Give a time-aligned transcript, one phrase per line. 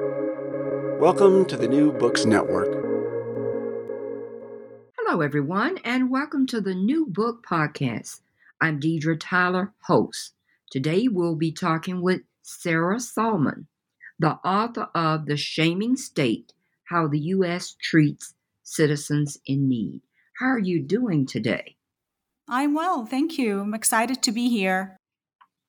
[0.00, 2.66] Welcome to the New Books Network.
[4.98, 8.20] Hello, everyone, and welcome to the New Book Podcast.
[8.60, 10.32] I'm Deidre Tyler, host.
[10.68, 13.68] Today we'll be talking with Sara Salman,
[14.18, 16.52] the author of The Shaming State
[16.86, 17.76] How the U.S.
[17.80, 18.34] Treats
[18.64, 20.02] Citizens in Need.
[20.40, 21.76] How are you doing today?
[22.48, 23.60] I'm well, thank you.
[23.60, 24.96] I'm excited to be here.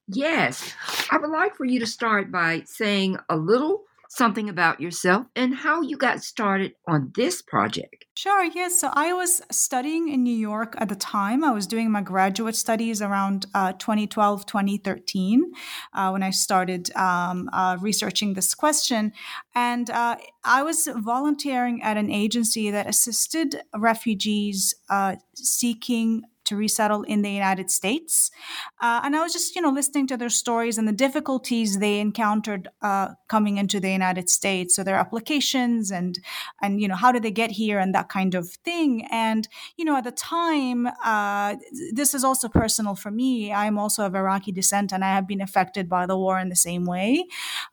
[0.08, 0.74] Yes,
[1.12, 3.84] I would like for you to start by saying a little
[4.16, 8.06] something about yourself and how you got started on this project.
[8.16, 8.80] Sure, yes.
[8.80, 11.44] So I was studying in New York at the time.
[11.44, 15.52] I was doing my graduate studies around uh, 2012, 2013,
[15.94, 19.12] uh, when I started um, uh, researching this question.
[19.54, 27.04] And uh, I was volunteering at an agency that assisted refugees uh, seeking to resettle
[27.04, 28.32] in the United States.
[28.82, 32.00] Uh, and I was just, you know, listening to their stories and the difficulties they
[32.00, 34.76] encountered uh, coming into the United States.
[34.76, 36.20] So their applications and,
[36.62, 39.08] and, you know, how did they get here and that kind of thing.
[39.12, 41.56] And, you know, at the time, uh,
[41.94, 43.52] this is also personal for me.
[43.52, 46.56] I'm also of Iraqi descent and I have been affected by the war in the
[46.56, 47.26] same way.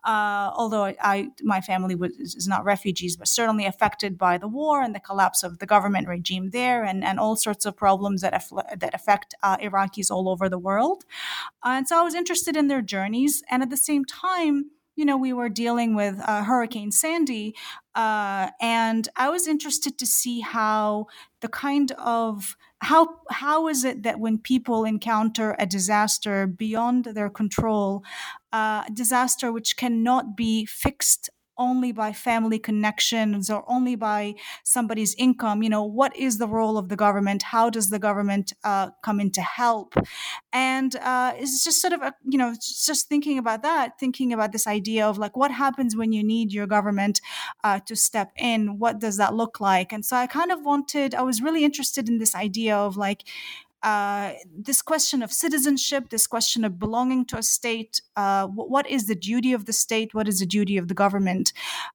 [0.05, 4.83] Uh, although I, my family was, is not refugees, but certainly affected by the war
[4.83, 8.35] and the collapse of the government regime there and, and all sorts of problems that
[8.35, 11.05] afflict that affect uh, Iraqis all over the world.
[11.65, 13.43] and so I was interested in their journeys.
[13.51, 17.55] And at the same time, you know, we were dealing with uh, Hurricane Sandy,
[17.95, 21.07] uh, and I was interested to see how
[21.41, 27.31] the kind of how how is it that when people encounter a disaster beyond their
[27.31, 28.05] control,
[28.53, 31.31] uh, disaster which cannot be fixed
[31.69, 36.77] only by family connections or only by somebody's income you know what is the role
[36.79, 37.43] of the government?
[37.43, 39.95] How does the government uh, come in to help?
[40.53, 42.55] And uh, it's just sort of a, you know
[42.91, 46.53] just thinking about that thinking about this idea of like what happens when you need
[46.53, 47.21] your government
[47.65, 48.79] uh, to step in?
[48.79, 49.93] What does that look like?
[49.93, 53.23] And so i kind of wanted i was really interested in this idea of like
[53.83, 59.07] uh, this question of citizenship, this question of belonging to a state, uh, what is
[59.07, 61.53] the duty of the state, what is the duty of the government,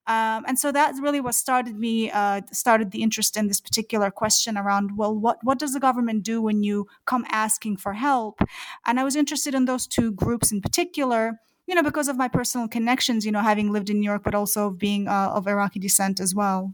[0.07, 4.11] um, and so that's really what started me, uh, started the interest in this particular
[4.11, 8.41] question around, well, what what does the government do when you come asking for help,
[8.85, 11.39] and I was interested in those two groups in particular.
[11.69, 14.33] You know, because of my personal connections, you know, having lived in New York, but
[14.33, 16.73] also being uh, of Iraqi descent as well.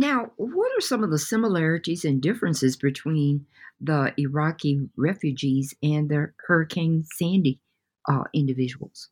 [0.00, 3.44] Now, what are some of the similarities and differences between
[3.82, 7.60] the Iraqi refugees and the Hurricane Sandy
[8.08, 9.10] uh, individuals?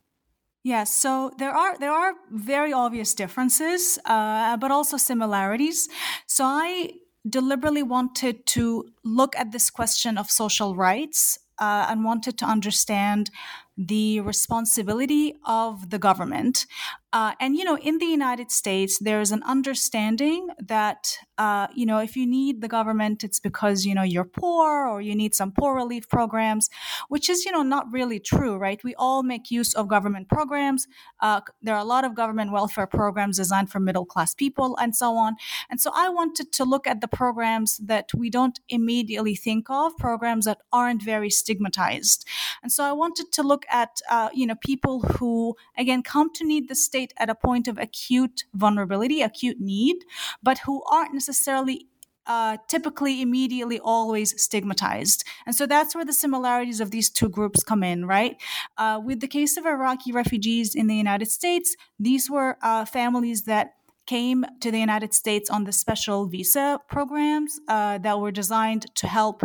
[0.64, 5.90] Yes, so there are there are very obvious differences, uh, but also similarities.
[6.26, 6.92] So I
[7.28, 13.30] deliberately wanted to look at this question of social rights uh, and wanted to understand
[13.78, 16.66] the responsibility of the government.
[17.10, 22.00] Uh, and, you know, in the United States, there's an understanding that, uh, you know,
[22.00, 25.50] if you need the government, it's because, you know, you're poor or you need some
[25.50, 26.68] poor relief programs,
[27.08, 28.84] which is, you know, not really true, right?
[28.84, 30.86] We all make use of government programs.
[31.20, 34.94] Uh, there are a lot of government welfare programs designed for middle class people and
[34.94, 35.36] so on.
[35.70, 39.96] And so I wanted to look at the programs that we don't immediately think of,
[39.96, 42.26] programs that aren't very stigmatized.
[42.62, 46.44] And so I wanted to look at uh, you know people who again come to
[46.44, 49.96] need the state at a point of acute vulnerability, acute need,
[50.42, 51.86] but who aren't necessarily
[52.28, 55.24] uh, typically immediately always stigmatized.
[55.46, 58.36] And so that's where the similarities of these two groups come in, right?
[58.76, 63.44] Uh, with the case of Iraqi refugees in the United States, these were uh, families
[63.44, 63.72] that
[64.06, 69.06] came to the United States on the special visa programs uh, that were designed to
[69.06, 69.42] help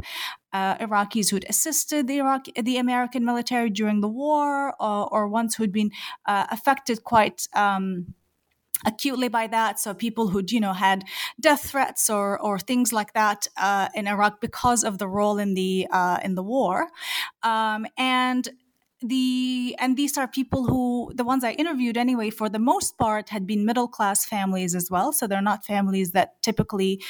[0.53, 5.55] uh, Iraqis who'd assisted the Iraq, the American military during the war, or, or ones
[5.55, 5.91] who'd been
[6.25, 7.47] uh, affected quite.
[7.53, 8.13] Um,
[8.85, 9.79] acutely by that.
[9.79, 11.05] So people who'd you know had
[11.39, 15.53] death threats or or things like that uh, in Iraq because of the role in
[15.53, 16.87] the uh, in the war,
[17.43, 18.49] um, and
[19.03, 23.29] the and these are people who the ones i interviewed anyway for the most part
[23.29, 27.03] had been middle class families as well so they're not families that typically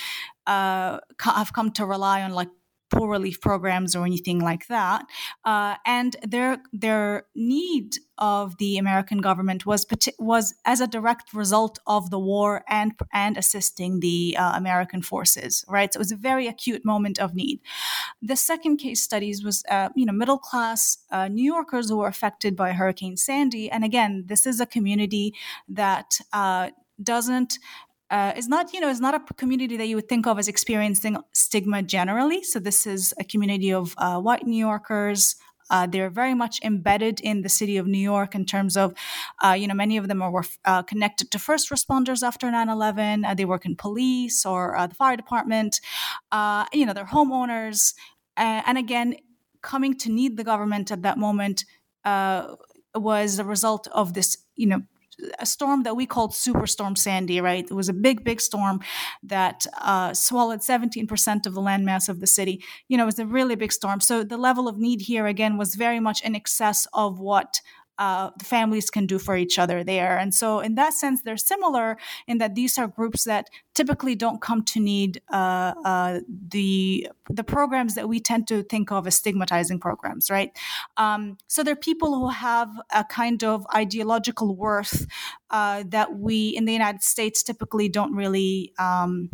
[0.47, 2.49] uh, have come to rely on like
[2.93, 5.05] poor relief programs or anything like that.
[5.43, 9.85] Uh, and their their need of the American government was
[10.19, 15.65] was as a direct result of the war and and assisting the uh, American forces.
[15.67, 17.59] Right, so it was a very acute moment of need.
[18.21, 22.07] The second case studies was uh, you know middle class uh, New Yorkers who were
[22.07, 25.33] affected by Hurricane Sandy, and again, this is a community
[25.67, 26.69] that uh,
[27.01, 27.57] doesn't
[28.09, 30.47] uh, is not you know is not a community that you would think of as
[30.47, 32.43] experiencing stigma generally.
[32.43, 35.35] So this is a community of uh, white New Yorkers.
[35.69, 38.93] Uh, they're very much embedded in the city of New York in terms of,
[39.43, 43.25] uh, you know, many of them are uh, connected to first responders after 9 11.
[43.25, 45.79] Uh, they work in police or the fire department.
[46.73, 47.93] you know, they're homeowners.
[48.37, 49.15] and again,
[49.61, 51.63] coming to need the government at that moment
[52.95, 54.81] was a result of this, you know,
[55.39, 57.65] a storm that we called Superstorm Sandy, right?
[57.65, 58.81] It was a big, big storm
[59.21, 62.63] that uh, swallowed 17% of the landmass of the city.
[62.87, 63.99] You know, it was a really big storm.
[64.01, 67.61] So the level of need here, again, was very much in excess of what
[67.97, 70.17] uh, the families can do for each other there.
[70.17, 71.97] And so, in that sense, they're similar
[72.27, 76.19] in that these are groups that typically don't come to need uh, uh,
[76.49, 80.51] the the programs that we tend to think of as stigmatizing programs, right?
[80.97, 85.05] Um, so, they're people who have a kind of ideological worth
[85.51, 88.73] uh, that we in the United States typically don't really.
[88.79, 89.29] Um,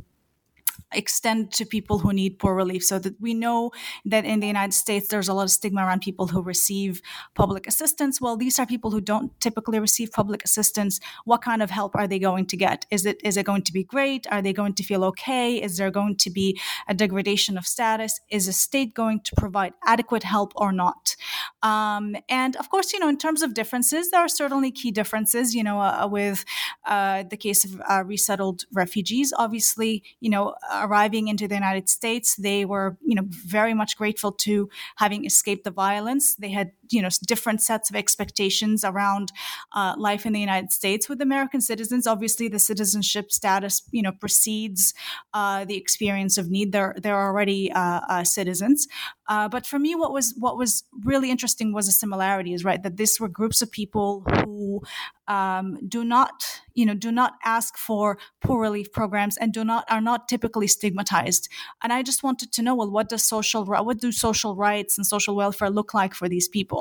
[0.92, 2.84] extend to people who need poor relief.
[2.84, 3.72] So that we know
[4.06, 7.02] that in the United States there's a lot of stigma around people who receive
[7.36, 8.20] public assistance.
[8.20, 11.00] Well these are people who don't typically receive public assistance.
[11.26, 12.86] What kind of help are they going to get?
[12.90, 14.28] Is it is it going to be great?
[14.32, 15.62] Are they going to feel okay?
[15.62, 18.20] Is there going to be a degradation of status?
[18.30, 21.16] Is the state going to provide adequate help or not?
[21.62, 25.54] Um, and of course you know in terms of differences there are certainly key differences
[25.54, 26.46] you know uh, with
[26.86, 29.34] uh, the case of uh, resettled refugees.
[29.38, 34.32] Obviously you know arriving into the United States, they were, you know, very much grateful
[34.32, 36.36] to having escaped the violence.
[36.36, 39.32] They had, you know, different sets of expectations around
[39.74, 41.08] uh, life in the United States.
[41.10, 44.94] With American citizens, obviously, the citizenship status, you know, precedes
[45.34, 46.72] uh, the experience of need.
[46.72, 48.88] They're they're already uh, uh citizens.
[49.30, 52.82] Uh, but for me, what was what was really interesting was the similarities, right?
[52.82, 54.82] That these were groups of people who
[55.28, 59.86] um, do not, you know, do not ask for poor relief programs and do not
[59.90, 61.48] are not typically stigmatized.
[61.84, 65.06] And I just wanted to know, well, what does social what do social rights and
[65.06, 66.79] social welfare look like for these people?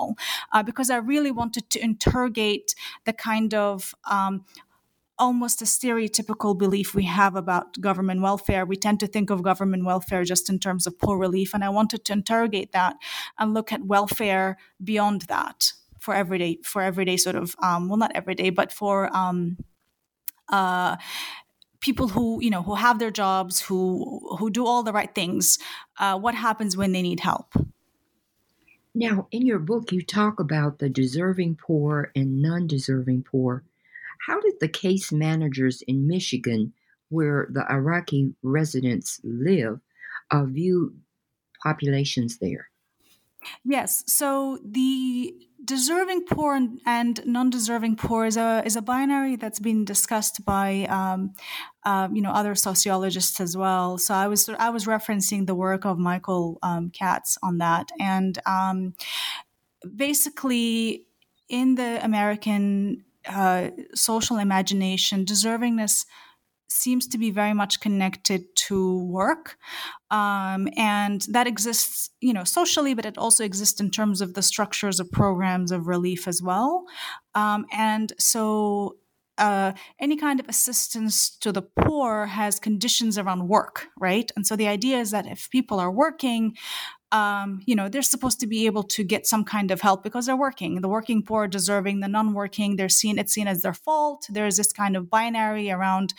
[0.52, 2.74] Uh, because I really wanted to interrogate
[3.04, 4.44] the kind of um,
[5.18, 8.64] almost a stereotypical belief we have about government welfare.
[8.64, 11.54] We tend to think of government welfare just in terms of poor relief.
[11.54, 12.96] And I wanted to interrogate that
[13.38, 18.12] and look at welfare beyond that for everyday, for everyday sort of, um, well, not
[18.14, 19.58] everyday, but for, um,
[20.50, 20.96] uh,
[21.80, 25.58] people who you know who have their jobs who who do all the right things
[25.98, 27.54] uh, what happens when they need help
[28.98, 33.62] now in your book you talk about the deserving poor and non-deserving poor
[34.26, 36.72] how did the case managers in Michigan,
[37.08, 39.80] where the Iraqi residents live,
[40.30, 40.96] uh, view
[41.62, 42.68] populations there?
[43.64, 44.04] Yes.
[44.06, 49.84] So the deserving poor and, and, non-deserving poor is a is a binary that's been
[49.84, 51.34] discussed by um,
[51.84, 53.98] uh, you know other sociologists as well.
[53.98, 58.38] So I was I was referencing the work of Michael um, Katz on that, and
[58.46, 58.94] um,
[59.96, 61.06] basically
[61.48, 66.06] in the American uh, social imagination, deservingness
[66.68, 69.56] seems to be very much connected to work
[70.10, 74.42] um, and that exists you know socially but it also exists in terms of the
[74.42, 76.84] structures of programs of relief as well
[77.34, 78.96] um, and so
[79.38, 84.30] uh, any kind of assistance to the poor has conditions around work, right?
[84.36, 86.56] And so the idea is that if people are working,
[87.12, 90.26] um, you know, they're supposed to be able to get some kind of help because
[90.26, 90.80] they're working.
[90.80, 94.26] The working poor are deserving, the non-working, they're seen it's seen as their fault.
[94.28, 96.14] There's this kind of binary around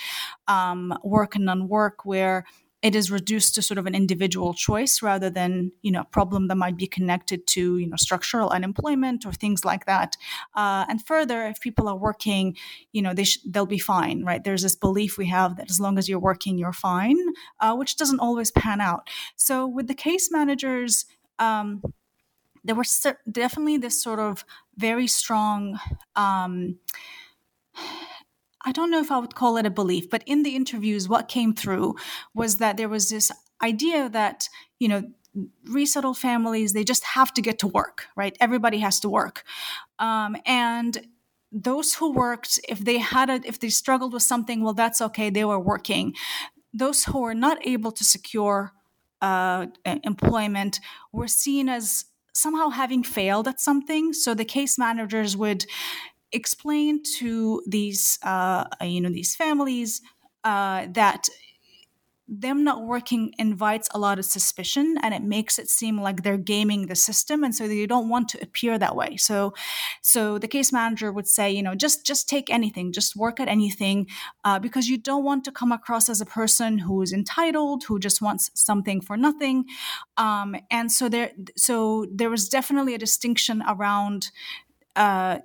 [0.47, 2.45] um, work and non-work where
[2.81, 6.47] it is reduced to sort of an individual choice rather than you know a problem
[6.47, 10.15] that might be connected to you know structural unemployment or things like that.
[10.55, 12.55] Uh, and further if people are working
[12.91, 14.43] you know they sh- they'll be fine right?
[14.43, 17.17] There's this belief we have that as long as you're working you're fine
[17.59, 19.09] uh, which doesn't always pan out.
[19.35, 21.05] So with the case managers
[21.37, 21.81] um,
[22.63, 24.45] there was definitely this sort of
[24.77, 25.79] very strong
[26.15, 26.77] um,
[28.65, 31.27] I don't know if I would call it a belief, but in the interviews, what
[31.27, 31.95] came through
[32.33, 34.49] was that there was this idea that,
[34.79, 35.03] you know,
[35.65, 38.35] resettled families, they just have to get to work, right?
[38.39, 39.43] Everybody has to work.
[39.99, 41.07] Um, and
[41.51, 45.29] those who worked, if they had a, if they struggled with something, well, that's okay.
[45.29, 46.13] They were working.
[46.73, 48.73] Those who were not able to secure
[49.21, 50.79] uh, employment
[51.11, 54.13] were seen as somehow having failed at something.
[54.13, 55.65] So the case managers would
[56.31, 60.01] explain to these uh, you know these families
[60.43, 61.29] uh, that
[62.31, 66.37] them not working invites a lot of suspicion and it makes it seem like they're
[66.37, 69.17] gaming the system and so they don't want to appear that way.
[69.17, 69.55] So
[70.03, 73.47] so the case manager would say you know just just take anything just work at
[73.47, 74.05] anything
[74.43, 77.97] uh, because you don't want to come across as a person who is entitled who
[77.99, 79.65] just wants something for nothing.
[80.17, 84.29] Um, and so there so there was definitely a distinction around
[84.95, 85.39] uh,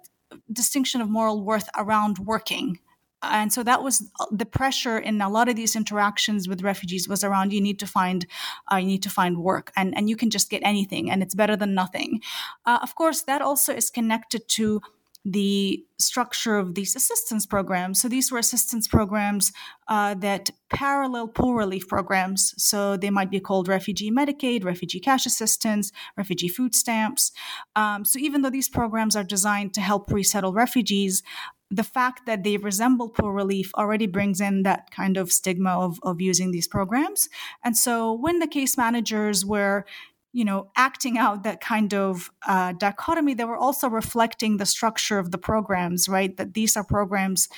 [0.52, 2.78] distinction of moral worth around working.
[3.22, 7.08] And so that was uh, the pressure in a lot of these interactions with refugees
[7.08, 8.26] was around you need to find
[8.70, 11.34] uh, you need to find work and and you can just get anything and it's
[11.34, 12.20] better than nothing.
[12.66, 14.80] Uh, of course that also is connected to
[15.24, 18.00] the structure of these assistance programs.
[18.00, 19.52] So these were assistance programs
[19.88, 22.52] uh, that parallel poor relief programs.
[22.62, 27.32] So they might be called refugee Medicaid, refugee cash assistance, refugee food stamps.
[27.74, 31.22] Um, so even though these programs are designed to help resettle refugees,
[31.70, 35.98] the fact that they resemble poor relief already brings in that kind of stigma of,
[36.02, 37.28] of using these programs.
[37.64, 39.86] And so when the case managers were
[40.34, 45.18] you know acting out that kind of uh, dichotomy they were also reflecting the structure
[45.18, 47.48] of the programs right that these are programs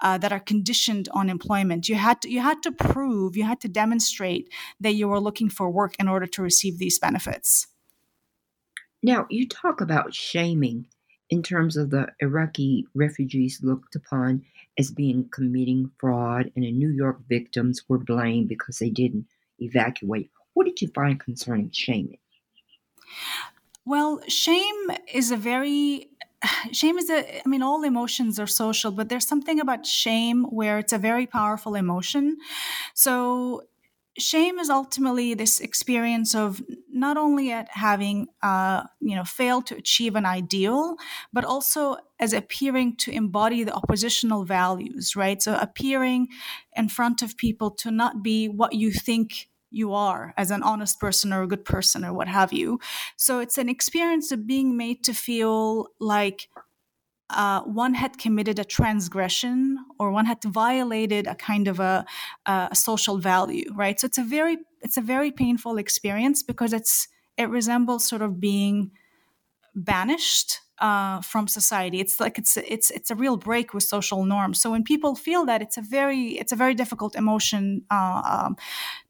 [0.00, 3.60] uh, that are conditioned on employment you had to you had to prove you had
[3.60, 7.68] to demonstrate that you were looking for work in order to receive these benefits
[9.02, 10.86] now you talk about shaming
[11.30, 14.44] in terms of the Iraqi refugees looked upon
[14.78, 19.26] as being committing fraud, and the New York victims were blamed because they didn't
[19.58, 20.30] evacuate.
[20.52, 22.18] What did you find concerning shaming?
[23.84, 26.10] Well, shame is a very
[26.72, 30.78] shame is a i mean all emotions are social but there's something about shame where
[30.78, 32.36] it's a very powerful emotion.
[32.94, 33.62] So
[34.18, 39.76] shame is ultimately this experience of not only at having uh, you know failed to
[39.76, 40.96] achieve an ideal
[41.32, 45.42] but also as appearing to embody the oppositional values right?
[45.42, 46.28] So appearing
[46.76, 51.00] in front of people to not be what you think you are as an honest
[51.00, 52.78] person or a good person or what have you.
[53.16, 56.48] So it's an experience of being made to feel like
[57.30, 62.04] uh, one had committed a transgression or one had violated a kind of a,
[62.46, 63.98] a, social value right?
[63.98, 68.40] So it's a very it's a very painful experience because it's it resembles sort of
[68.40, 68.90] being
[69.74, 72.00] banished uh, from society.
[72.00, 74.60] It's like it's it's it's a real break with social norms.
[74.60, 78.56] So when people feel that, it's a very it's a very difficult emotion uh, um,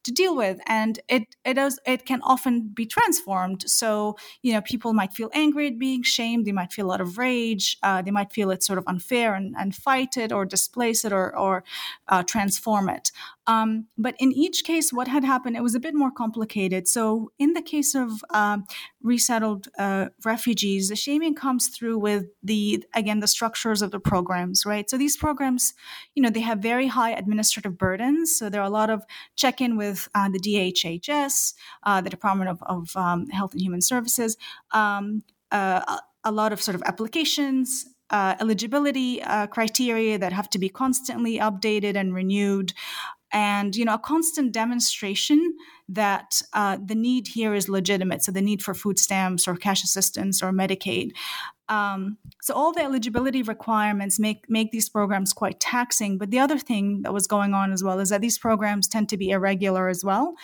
[0.04, 3.68] to deal with, and it it does it can often be transformed.
[3.68, 6.44] So you know people might feel angry at being shamed.
[6.44, 7.78] They might feel a lot of rage.
[7.82, 11.12] Uh, they might feel it's sort of unfair and, and fight it or displace it
[11.12, 11.64] or or
[12.08, 13.10] uh, transform it.
[13.46, 16.88] Um, but in each case, what had happened, it was a bit more complicated.
[16.88, 18.64] So in the case of um,
[19.02, 24.64] resettled uh, refugees, the shaming comes through with the again the structures of the programs,
[24.66, 24.88] right?
[24.88, 25.74] So these programs,
[26.14, 28.36] you know, they have very high administrative burdens.
[28.36, 29.04] So there are a lot of
[29.36, 34.36] check-in with uh, the DHHS, uh, the Department of, of um, Health and Human Services,
[34.72, 37.86] um, uh, a lot of sort of applications.
[38.10, 42.74] Uh, eligibility uh, criteria that have to be constantly updated and renewed
[43.34, 45.54] and you know a constant demonstration
[45.88, 48.22] that uh, the need here is legitimate.
[48.22, 51.10] So the need for food stamps or cash assistance or medicaid.
[51.68, 56.16] Um, so all the eligibility requirements make make these programs quite taxing.
[56.16, 59.08] But the other thing that was going on as well is that these programs tend
[59.10, 60.34] to be irregular as well.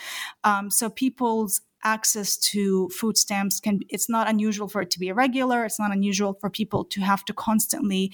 [0.44, 5.08] Um, so people's access to food stamps can it's not unusual for it to be
[5.08, 5.64] irregular.
[5.64, 8.12] It's not unusual for people to have to constantly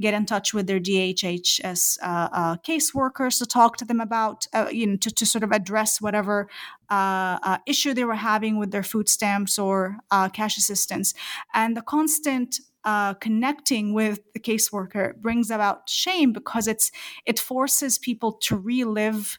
[0.00, 4.68] get in touch with their DHHS uh, uh, caseworkers to talk to them about uh,
[4.70, 6.48] you know to, to sort of address whatever
[6.90, 11.14] uh, uh, issue they were having with their food stamps or uh, cash assistance.
[11.54, 16.90] And the constant uh, connecting with the caseworker brings about shame because it's
[17.26, 19.38] it forces people to relive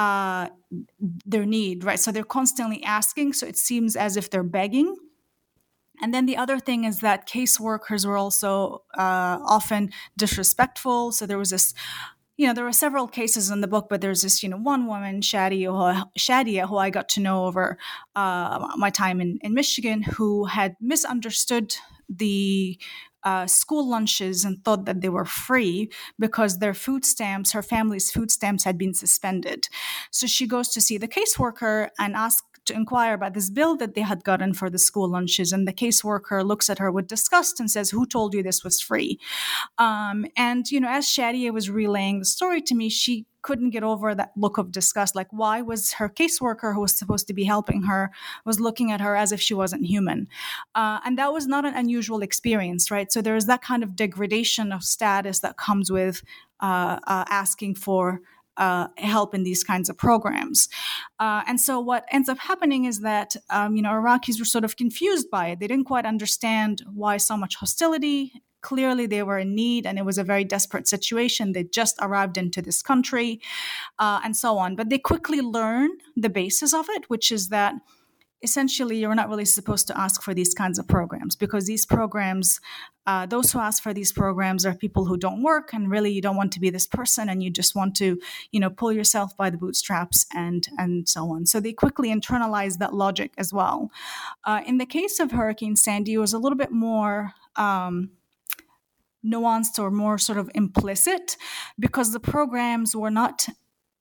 [0.00, 0.48] uh,
[1.26, 2.00] their need, right?
[2.00, 3.34] So they're constantly asking.
[3.34, 4.96] So it seems as if they're begging.
[6.02, 11.12] And then the other thing is that caseworkers were also uh, often disrespectful.
[11.12, 11.74] So there was this,
[12.38, 14.86] you know, there were several cases in the book, but there's this, you know, one
[14.86, 17.76] woman, Shadia, Shadia, who I got to know over
[18.16, 21.76] uh, my time in, in Michigan, who had misunderstood
[22.08, 22.78] the
[23.24, 28.10] uh, school lunches and thought that they were free because their food stamps, her family's
[28.10, 29.68] food stamps, had been suspended.
[30.10, 33.94] So she goes to see the caseworker and asks to inquire about this bill that
[33.94, 35.52] they had gotten for the school lunches.
[35.52, 38.80] And the caseworker looks at her with disgust and says, Who told you this was
[38.80, 39.18] free?
[39.78, 43.82] Um, and, you know, as Shadia was relaying the story to me, she couldn't get
[43.82, 45.16] over that look of disgust.
[45.16, 48.10] Like, why was her caseworker, who was supposed to be helping her,
[48.44, 50.28] was looking at her as if she wasn't human?
[50.74, 53.10] Uh, and that was not an unusual experience, right?
[53.10, 56.22] So there's that kind of degradation of status that comes with
[56.60, 58.20] uh, uh, asking for
[58.60, 60.68] uh, help in these kinds of programs.
[61.18, 64.64] Uh, and so what ends up happening is that um, you know Iraqis were sort
[64.64, 65.58] of confused by it.
[65.58, 68.42] They didn't quite understand why so much hostility.
[68.62, 71.52] Clearly, they were in need, and it was a very desperate situation.
[71.52, 73.40] They just arrived into this country,
[73.98, 74.76] uh, and so on.
[74.76, 77.74] But they quickly learn the basis of it, which is that
[78.42, 82.60] essentially you're not really supposed to ask for these kinds of programs because these programs
[83.06, 86.22] uh, those who ask for these programs are people who don't work and really you
[86.22, 88.18] don't want to be this person and you just want to
[88.52, 91.46] you know pull yourself by the bootstraps and and so on.
[91.46, 93.90] So they quickly internalize that logic as well.
[94.44, 98.10] Uh, in the case of hurricane sandy it was a little bit more um,
[99.24, 101.36] nuanced or more sort of implicit
[101.78, 103.46] because the programs were not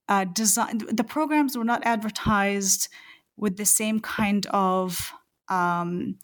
[0.07, 2.87] uh, designed the programs were not advertised
[3.39, 5.13] with the same kind of
[5.47, 6.17] um,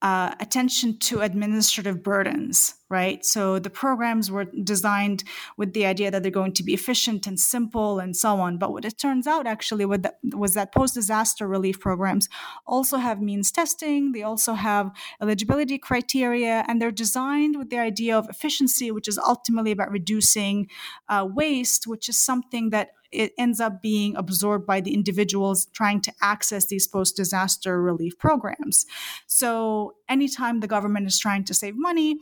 [0.00, 3.24] uh, attention to administrative burdens, right?
[3.24, 5.24] So the programs were designed
[5.56, 8.58] with the idea that they're going to be efficient and simple and so on.
[8.58, 12.28] But what it turns out actually was that post disaster relief programs
[12.64, 18.16] also have means testing, they also have eligibility criteria, and they're designed with the idea
[18.16, 20.68] of efficiency, which is ultimately about reducing
[21.08, 26.00] uh, waste, which is something that it ends up being absorbed by the individuals trying
[26.02, 28.86] to access these post disaster relief programs.
[29.26, 32.18] So, anytime the government is trying to save money,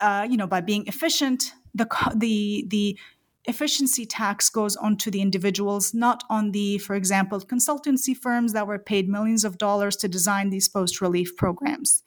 [0.00, 2.98] uh, you know, by being efficient, the the the
[3.46, 8.78] efficiency tax goes onto the individuals, not on the, for example, consultancy firms that were
[8.78, 12.02] paid millions of dollars to design these post relief programs.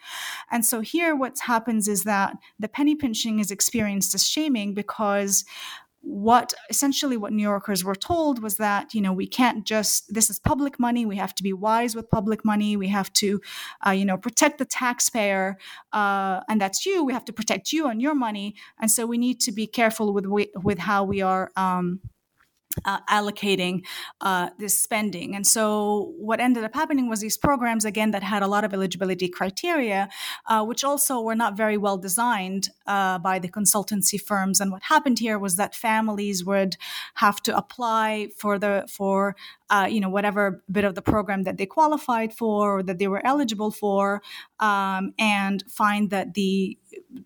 [0.50, 5.46] And so here, what happens is that the penny pinching is experienced as shaming because
[6.02, 10.30] what essentially what New Yorkers were told was that you know we can't just this
[10.30, 13.42] is public money we have to be wise with public money we have to
[13.86, 15.58] uh, you know protect the taxpayer
[15.94, 19.18] uh, and that's you we have to protect you and your money and so we
[19.18, 20.26] need to be careful with
[20.64, 22.00] with how we are um,
[22.86, 23.86] uh, allocating
[24.22, 25.36] uh, this spending.
[25.36, 28.74] And so, what ended up happening was these programs, again, that had a lot of
[28.74, 30.10] eligibility criteria,
[30.48, 34.60] uh, which also were not very well designed uh, by the consultancy firms.
[34.60, 36.78] And what happened here was that families would
[37.16, 39.36] have to apply for the for
[39.70, 43.08] uh, you know whatever bit of the program that they qualified for or that they
[43.08, 44.22] were eligible for,
[44.60, 46.78] um, and find that the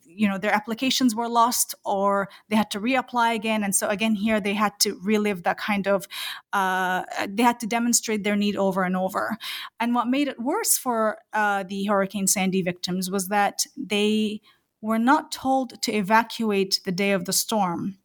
[0.04, 3.64] you know their applications were lost or they had to reapply again.
[3.64, 6.08] And so again here they had to relive that kind of
[6.54, 9.38] uh, they had to demonstrate their need over and over.
[9.80, 14.42] And what made it worse for uh, the hurricane sandy victims was that they
[14.82, 17.98] were not told to evacuate the day of the storm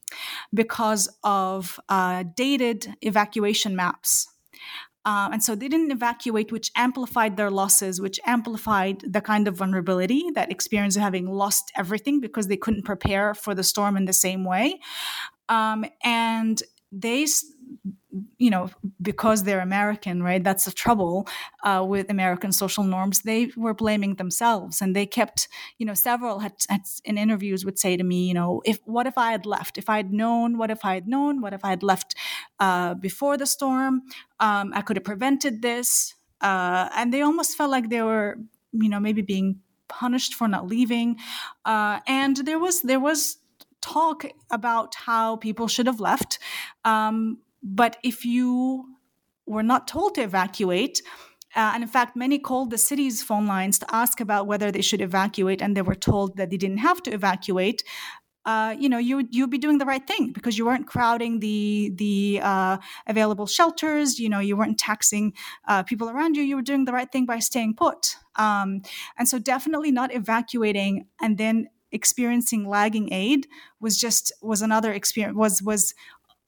[0.52, 4.28] because of uh, dated evacuation maps
[5.06, 9.56] um, and so they didn't evacuate, which amplified their losses, which amplified the kind of
[9.56, 14.06] vulnerability, that experience of having lost everything because they couldn't prepare for the storm in
[14.06, 14.80] the same way.
[15.48, 17.26] Um, and they
[18.38, 18.68] you know,
[19.00, 20.42] because they're American, right?
[20.42, 21.28] That's the trouble
[21.64, 23.22] uh, with American social norms.
[23.22, 25.48] They were blaming themselves, and they kept,
[25.78, 29.06] you know, several had, had, in interviews would say to me, you know, if what
[29.06, 29.78] if I had left?
[29.78, 31.40] If I had known, what if I had known?
[31.40, 32.14] What if I had left
[32.60, 34.02] uh, before the storm?
[34.40, 36.14] Um, I could have prevented this.
[36.40, 38.36] Uh, and they almost felt like they were,
[38.72, 41.16] you know, maybe being punished for not leaving.
[41.64, 43.38] Uh, and there was there was
[43.80, 46.38] talk about how people should have left.
[46.84, 48.96] Um, but if you
[49.44, 51.02] were not told to evacuate,
[51.56, 54.82] uh, and in fact, many called the city's phone lines to ask about whether they
[54.82, 57.82] should evacuate, and they were told that they didn't have to evacuate.
[58.44, 61.90] Uh, you know, you you'd be doing the right thing because you weren't crowding the
[61.96, 62.76] the uh,
[63.08, 64.20] available shelters.
[64.20, 65.32] You know, you weren't taxing
[65.66, 66.44] uh, people around you.
[66.44, 68.14] You were doing the right thing by staying put.
[68.36, 68.82] Um,
[69.18, 73.46] and so, definitely not evacuating and then experiencing lagging aid
[73.80, 75.94] was just was another experience was was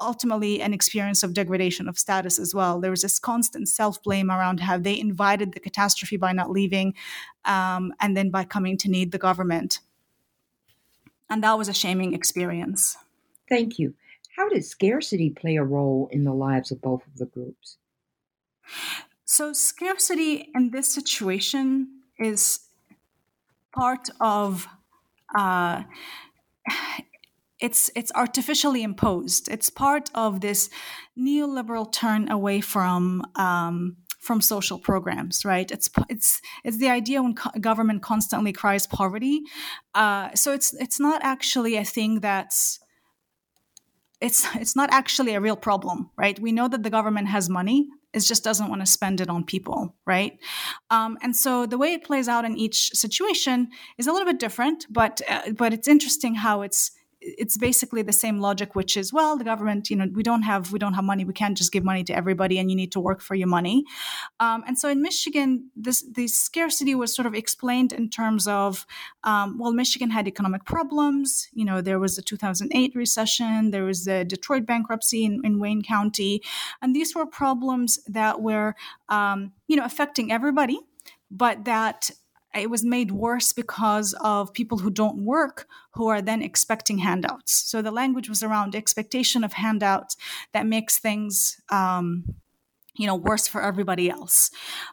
[0.00, 2.80] ultimately an experience of degradation of status as well.
[2.80, 6.94] There was this constant self blame around how they invited the catastrophe by not leaving
[7.44, 9.80] um, and then by coming to need the government.
[11.30, 12.96] And that was a shaming experience.
[13.48, 13.94] Thank you.
[14.37, 17.76] How did scarcity play a role in the lives of both of the groups?
[19.24, 22.61] So, scarcity in this situation is
[23.72, 24.68] part of
[25.37, 25.82] uh,
[27.60, 29.48] it's it's artificially imposed.
[29.48, 30.70] It's part of this
[31.18, 35.70] neoliberal turn away from um, from social programs, right?
[35.70, 39.42] It's it's it's the idea when co- government constantly cries poverty.
[39.94, 42.80] Uh, so it's it's not actually a thing that's
[44.20, 46.38] it's it's not actually a real problem, right?
[46.38, 47.88] We know that the government has money.
[48.14, 50.38] It just doesn't want to spend it on people, right?
[50.90, 53.68] Um, and so the way it plays out in each situation
[53.98, 56.90] is a little bit different, but uh, but it's interesting how it's
[57.20, 60.72] it's basically the same logic which is well the government you know we don't have
[60.72, 61.24] we don't have money.
[61.24, 63.85] We can't just give money to everybody and you need to work for your money.
[64.40, 68.87] Um, and so in michigan this the scarcity was sort of explained in terms of
[69.24, 71.48] um, well michigan had economic problems.
[71.52, 73.70] You know there was a 2008 recession.
[73.70, 76.42] There was the detroit bankruptcy in, in wayne county.
[76.81, 78.74] And these were problems that were
[79.09, 80.81] um, you know affecting everybody
[81.31, 82.11] but that
[82.54, 87.52] it was made worse because of people who don't work who are then expecting handouts.
[87.52, 90.16] So the language was around expectation of handouts
[90.52, 92.37] that makes things um,
[92.98, 94.50] you know worse for everybody else.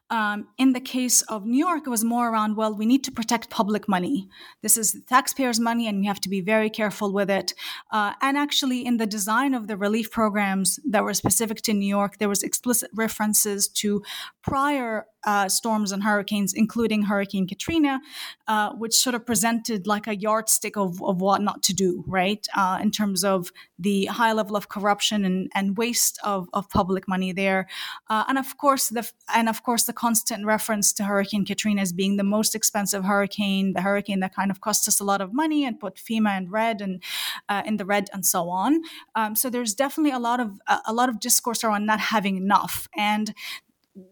[0.10, 3.12] Um, in the case of new york it was more around well we need to
[3.12, 4.30] protect public money.
[4.62, 7.54] This is taxpayers money and we have to be very careful with it.
[7.92, 11.88] Uh, and actually in the design of the relief programs that were specific to new
[11.88, 14.04] york there was explicit references to
[14.44, 18.00] prior uh, storms and hurricanes, including Hurricane Katrina,
[18.48, 22.48] uh, which sort of presented like a yardstick of, of what not to do, right?
[22.56, 27.08] Uh, in terms of the high level of corruption and, and waste of, of public
[27.08, 27.68] money there,
[28.10, 31.92] uh, and of course the and of course the constant reference to Hurricane Katrina as
[31.92, 35.34] being the most expensive hurricane, the hurricane that kind of cost us a lot of
[35.34, 37.02] money and put FEMA in red and
[37.50, 38.82] uh, in the red and so on.
[39.16, 42.88] Um, so there's definitely a lot of a lot of discourse around not having enough
[42.96, 43.34] and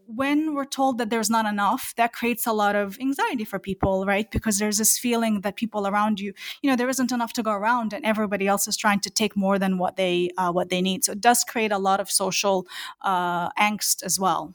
[0.08, 4.06] when we're told that there's not enough, that creates a lot of anxiety for people,
[4.06, 4.30] right?
[4.32, 7.52] Because there's this feeling that people around you, you know, there isn't enough to go
[7.52, 10.82] around, and everybody else is trying to take more than what they uh, what they
[10.82, 11.04] need.
[11.04, 12.65] So it does create a lot of social
[13.02, 14.54] uh, angst as well.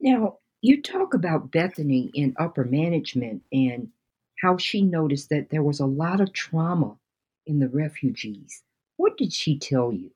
[0.00, 3.88] Now, you talk about Bethany in upper management and
[4.40, 6.96] how she noticed that there was a lot of trauma
[7.46, 8.62] in the refugees.
[8.96, 10.10] What did she tell you?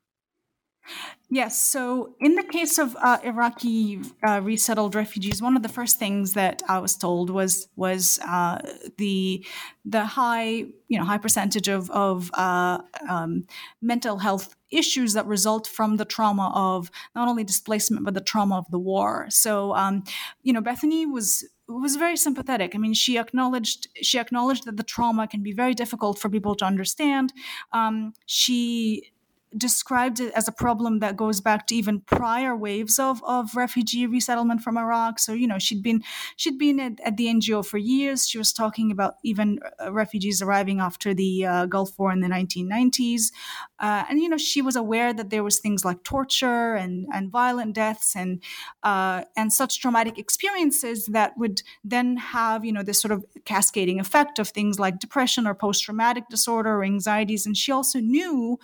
[1.31, 1.61] Yes.
[1.61, 6.33] So, in the case of uh, Iraqi uh, resettled refugees, one of the first things
[6.33, 8.59] that I was told was was uh,
[8.96, 9.44] the
[9.85, 13.46] the high you know high percentage of of uh, um,
[13.83, 18.57] mental health issues that result from the trauma of not only displacement but the trauma
[18.57, 19.27] of the war.
[19.29, 20.05] So, um,
[20.42, 22.74] you know, Bethany was was very sympathetic.
[22.74, 26.55] I mean, she acknowledged she acknowledged that the trauma can be very difficult for people
[26.57, 27.35] to understand.
[27.72, 29.12] Um, she
[29.57, 34.07] described it as a problem that goes back to even prior waves of, of refugee
[34.07, 35.19] resettlement from Iraq.
[35.19, 36.03] So, you know, she'd been
[36.37, 38.29] she'd been at, at the NGO for years.
[38.29, 42.29] She was talking about even uh, refugees arriving after the uh, Gulf War in the
[42.29, 43.33] 1990s.
[43.81, 47.31] Uh, and, you know, she was aware that there was things like torture and, and
[47.31, 48.43] violent deaths and,
[48.83, 54.01] uh, and such traumatic experiences that would then have, you know, this sort of cascading
[54.01, 57.47] effect of things like depression or post-traumatic disorder or anxieties.
[57.47, 58.59] And she also knew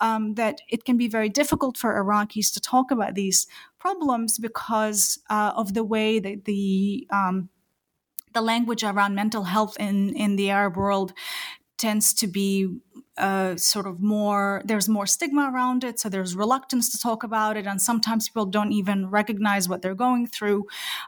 [0.00, 3.46] um, that it can be very difficult for Iraqis to talk about these
[3.78, 7.48] problems because uh, of the way that the um,
[8.34, 11.12] the language around mental health in in the Arab world
[11.76, 12.80] tends to be
[13.16, 17.56] uh, sort of more there's more stigma around it so there's reluctance to talk about
[17.56, 20.66] it and sometimes people don't even recognize what they're going through.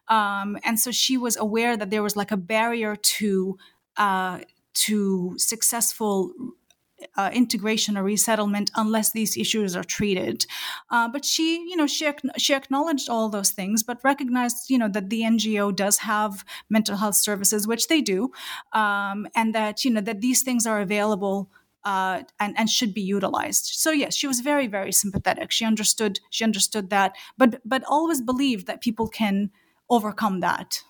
[0.09, 3.59] Um, and so she was aware that there was like a barrier to
[3.97, 4.39] uh,
[4.73, 6.33] to successful
[7.17, 10.47] uh, integration or resettlement unless these issues are treated.
[10.91, 14.89] Uh, but she, you know, she she acknowledged all those things, but recognized, you know,
[14.89, 18.31] that the NGO does have mental health services, which they do,
[18.73, 21.51] um, and that you know that these things are available.
[21.83, 23.65] Uh, and, and should be utilized.
[23.65, 25.51] So yes, she was very very sympathetic.
[25.51, 29.51] She understood she understood that, but but always believed that people can
[29.89, 30.83] overcome that.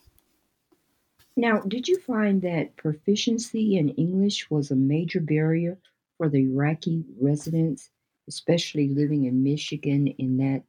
[1.37, 5.79] Now, did you find that proficiency in English was a major barrier
[6.21, 7.89] for the Iraqi residents,
[8.29, 10.65] especially living in Michigan in that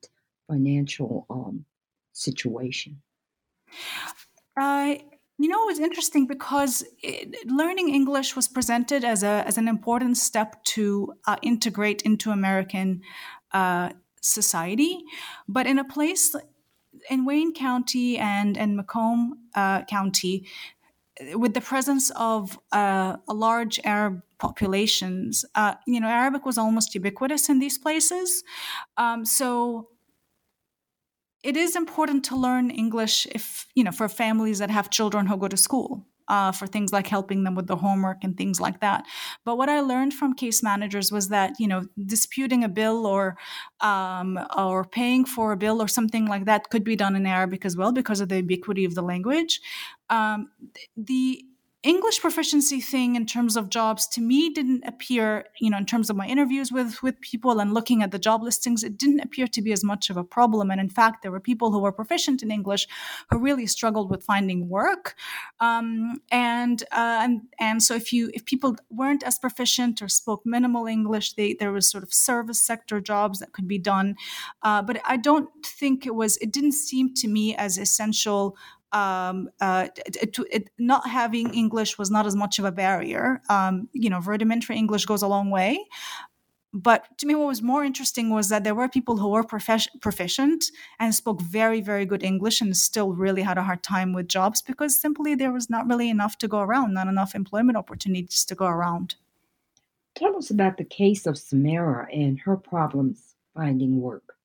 [0.48, 1.66] financial um,
[2.14, 3.02] situation?
[4.58, 4.96] Uh,
[5.38, 9.68] you know, it was interesting because it, learning English was presented as a as an
[9.68, 13.02] important step to uh, integrate into American
[13.52, 13.90] uh,
[14.22, 15.04] society,
[15.50, 16.34] but in a place
[17.10, 20.48] in Wayne County and and Macomb uh, County,
[21.34, 26.96] with the presence of uh, a large Arab populations, uh, you know, Arabic was almost
[26.96, 28.44] ubiquitous in these places.
[28.98, 29.90] Um, so
[31.44, 35.38] it is important to learn English if, you know, for families that have children who
[35.38, 36.06] go to school.
[36.28, 39.04] Uh, for things like helping them with the homework and things like that.
[39.44, 43.36] But what I learned from case managers was that you know disputing a bill or
[43.82, 47.66] um, or paying for a bill or something like that could be done in Arabic
[47.66, 49.60] as well because of the ubiquity of the language.
[50.12, 50.52] Um,
[50.96, 51.44] the
[51.84, 56.12] English proficiency thing in terms of jobs to me didn't appear, you know, in terms
[56.12, 59.48] of my interviews with with people and looking at the job listings, it didn't appear
[59.48, 60.70] to be as much of a problem.
[60.70, 62.88] And in fact, there were people who were proficient in English
[63.32, 65.16] who really struggled with finding work.
[65.60, 70.44] Um, and uh, and and so if you if people weren't as proficient or spoke
[70.46, 74.18] minimal English, they there was sort of service sector jobs that could be done.
[74.62, 76.38] Uh, but I don't think it was.
[76.38, 78.56] It didn't seem to me as essential
[78.94, 83.42] um, uh, it, it, not having English was not as much of a barrier.
[83.50, 85.80] Um, you know, rudimentary English goes a long way.
[86.74, 89.90] But to me, what was more interesting was that there were people who were prof-
[90.00, 90.64] proficient
[91.00, 94.62] and spoke very, very good English and still really had a hard time with jobs
[94.62, 98.56] because simply there was not really enough to go around, not enough employment opportunities to
[98.56, 99.16] go around.
[100.16, 104.36] Tell us about the case of Samara and her problems finding work.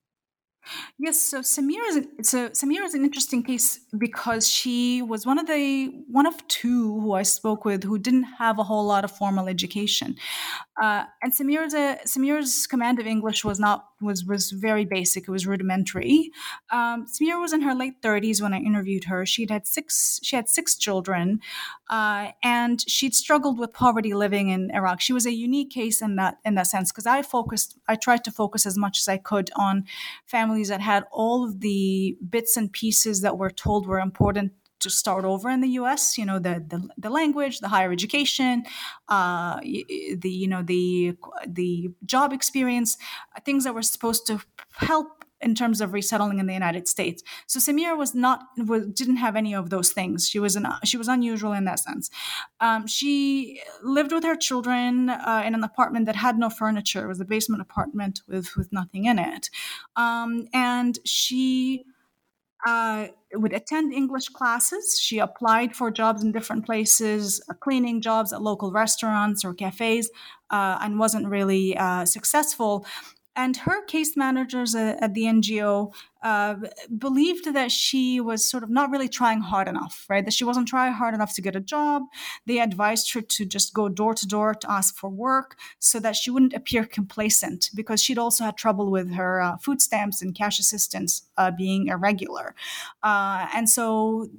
[0.98, 5.46] Yes, so Samira is so Samira is an interesting case because she was one of
[5.46, 9.10] the one of two who I spoke with who didn't have a whole lot of
[9.10, 10.16] formal education,
[10.80, 15.28] uh, and Samira's a, Samira's command of English was not was was very basic.
[15.28, 16.30] It was rudimentary.
[16.70, 19.24] Um, was in her late thirties when I interviewed her.
[19.24, 21.40] She'd had six she had six children,
[21.88, 25.00] uh, and she'd struggled with poverty living in Iraq.
[25.00, 28.24] She was a unique case in that in that sense because I focused I tried
[28.24, 29.84] to focus as much as I could on
[30.26, 34.52] family families that had all of the bits and pieces that we're told were important
[34.80, 36.16] to start over in the U.S.
[36.16, 38.64] You know, the the, the language, the higher education,
[39.08, 41.16] uh, the you know the
[41.46, 42.96] the job experience,
[43.44, 44.40] things that were supposed to
[44.72, 47.22] help in terms of resettling in the United States.
[47.46, 48.38] So Samira was not
[48.70, 50.28] was, didn't have any of those things.
[50.28, 52.10] She was an, she was unusual in that sense.
[52.66, 53.60] Um, she
[53.96, 57.02] lived with her children uh, in an apartment that had no furniture.
[57.04, 59.44] It was a basement apartment with with nothing in it,
[60.04, 61.84] um, and she.
[62.66, 64.98] Uh, would attend English classes.
[65.06, 70.10] She applied for jobs in different places, uh, cleaning jobs at local restaurants or cafes,
[70.50, 72.84] uh, and wasn't really uh, successful
[73.36, 76.56] and her case managers at the NGO uh,
[76.96, 80.24] believed that she was sort of not really trying hard enough, right?
[80.24, 82.04] That she wasn't trying hard enough to get a job.
[82.46, 86.16] They advised her to just go door to door to ask for work so that
[86.16, 90.34] she wouldn't appear complacent because she'd also had trouble with her uh, food stamps and
[90.34, 92.54] cash assistance uh, being irregular.
[93.02, 94.30] Uh, and so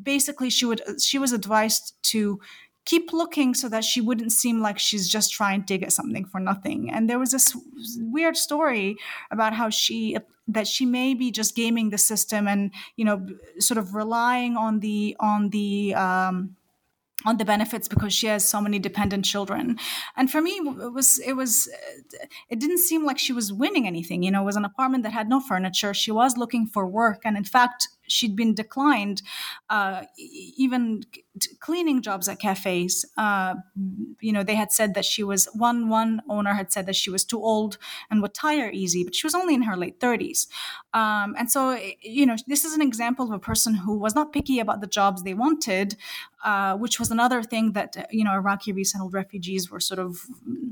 [0.00, 2.38] basically she would she was advised to
[2.84, 6.38] keep looking so that she wouldn't seem like she's just trying to get something for
[6.38, 6.90] nothing.
[6.90, 7.56] And there was this
[7.98, 8.96] weird story
[9.30, 13.26] about how she that she may be just gaming the system and you know
[13.58, 16.56] sort of relying on the on the um,
[17.24, 19.78] on the benefits because she has so many dependent children.
[20.16, 21.68] And for me it was it was
[22.50, 24.22] it didn't seem like she was winning anything.
[24.22, 25.94] You know it was an apartment that had no furniture.
[25.94, 27.22] She was looking for work.
[27.24, 29.22] And in fact she'd been declined
[29.70, 30.02] uh,
[30.56, 31.02] even
[31.60, 33.54] cleaning jobs at cafes uh,
[34.20, 37.10] you know they had said that she was one one owner had said that she
[37.10, 37.78] was too old
[38.10, 40.46] and would tire easy but she was only in her late 30s
[40.92, 44.32] um, and so you know this is an example of a person who was not
[44.32, 45.96] picky about the jobs they wanted
[46.44, 50.26] uh, which was another thing that you know iraqi resettled refugees were sort of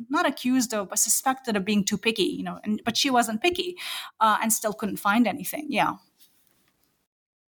[0.08, 3.40] not accused of but suspected of being too picky you know and, but she wasn't
[3.40, 3.76] picky
[4.20, 5.94] uh, and still couldn't find anything yeah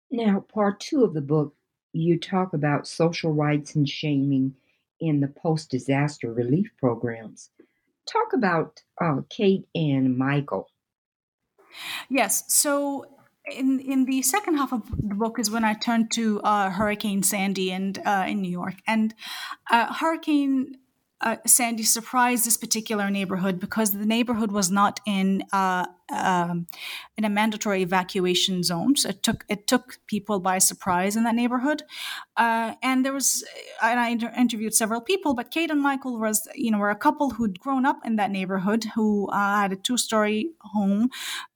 [0.10, 1.54] now, part two of the book,
[1.94, 4.56] you talk about social rights and shaming
[5.00, 7.50] in the post disaster relief programs.
[8.12, 10.70] Talk about uh, Kate and Michael.
[12.10, 12.44] Yes.
[12.48, 13.06] So
[13.52, 17.24] in in the second half of the book is when I turned to uh, Hurricane
[17.24, 19.14] Sandy and uh, in New York, and
[19.70, 20.78] uh, Hurricane
[21.22, 26.68] uh, Sandy surprised this particular neighborhood because the neighborhood was not in uh, um,
[27.18, 28.96] in a mandatory evacuation zone.
[28.96, 31.84] So it took it took people by surprise in that neighborhood.
[32.36, 33.44] Uh, and there was,
[33.82, 36.96] and I inter- interviewed several people, but Kate and Michael was, you know, were a
[36.96, 41.10] couple who'd grown up in that neighborhood who uh, had a two story home,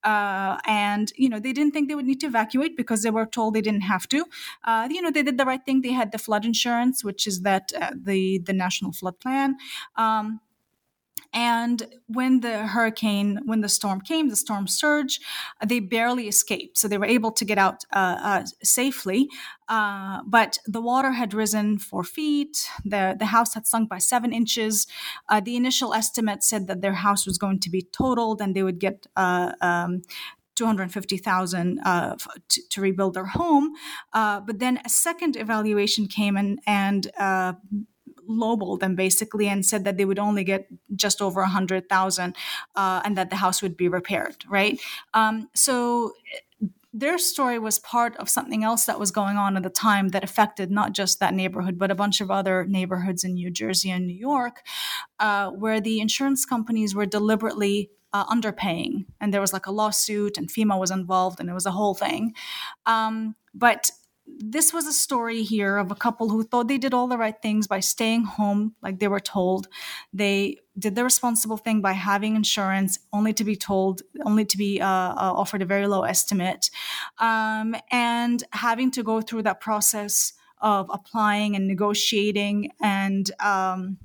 [0.04, 3.26] uh, and you know they didn't think they would need to evacuate because they were
[3.26, 4.26] told they didn't have to.
[4.64, 5.82] Uh, you know they did the right thing.
[5.82, 9.58] They had the flood insurance, which is that uh, the the national flood plan.
[9.96, 10.42] Um,
[11.34, 15.20] and when the hurricane, when the storm came, the storm surge,
[15.66, 16.78] they barely escaped.
[16.78, 19.30] So they were able to get out uh, uh, safely.
[19.70, 22.70] Uh, but the water had risen four feet.
[22.84, 24.88] The, the house had sunk by seven inches.
[25.30, 28.64] Uh, the initial estimate said that their house was going to be totaled and they
[28.64, 30.02] would get uh, um,
[30.56, 32.16] 250,000 uh,
[32.70, 33.74] to, rebuild their home.
[34.14, 37.54] Uh, but then a second evaluation came and, and uh,
[38.32, 42.36] lowballed them basically and said that they would only get just over a hundred thousand
[42.76, 44.80] uh, and that the house would be repaired right
[45.14, 46.14] um, so
[46.94, 50.24] their story was part of something else that was going on at the time that
[50.24, 54.06] affected not just that neighborhood, but a bunch of other neighborhoods in New Jersey and
[54.06, 54.62] New York,
[55.20, 59.06] uh, where the insurance companies were deliberately uh, underpaying.
[59.22, 61.94] And there was like a lawsuit, and FEMA was involved, and it was a whole
[61.94, 62.34] thing.
[62.86, 63.92] Um, but
[64.40, 67.42] this was a story here of a couple who thought they did all the right
[67.42, 69.68] things by staying home like they were told.
[70.14, 74.82] They did the responsible thing by having insurance, only to be told, only to be
[74.82, 76.70] uh, uh, offered a very low estimate,
[77.20, 83.98] um, and having to go through that process of applying and negotiating and um,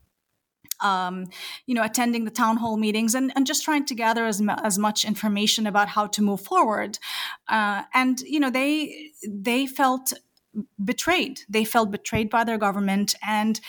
[0.81, 1.27] um,
[1.67, 4.79] you know, attending the town hall meetings and, and just trying to gather as, as
[4.79, 6.99] much information about how to move forward.
[7.49, 10.12] Uh, and, you know, they, they felt
[10.83, 11.41] betrayed.
[11.49, 13.61] They felt betrayed by their government and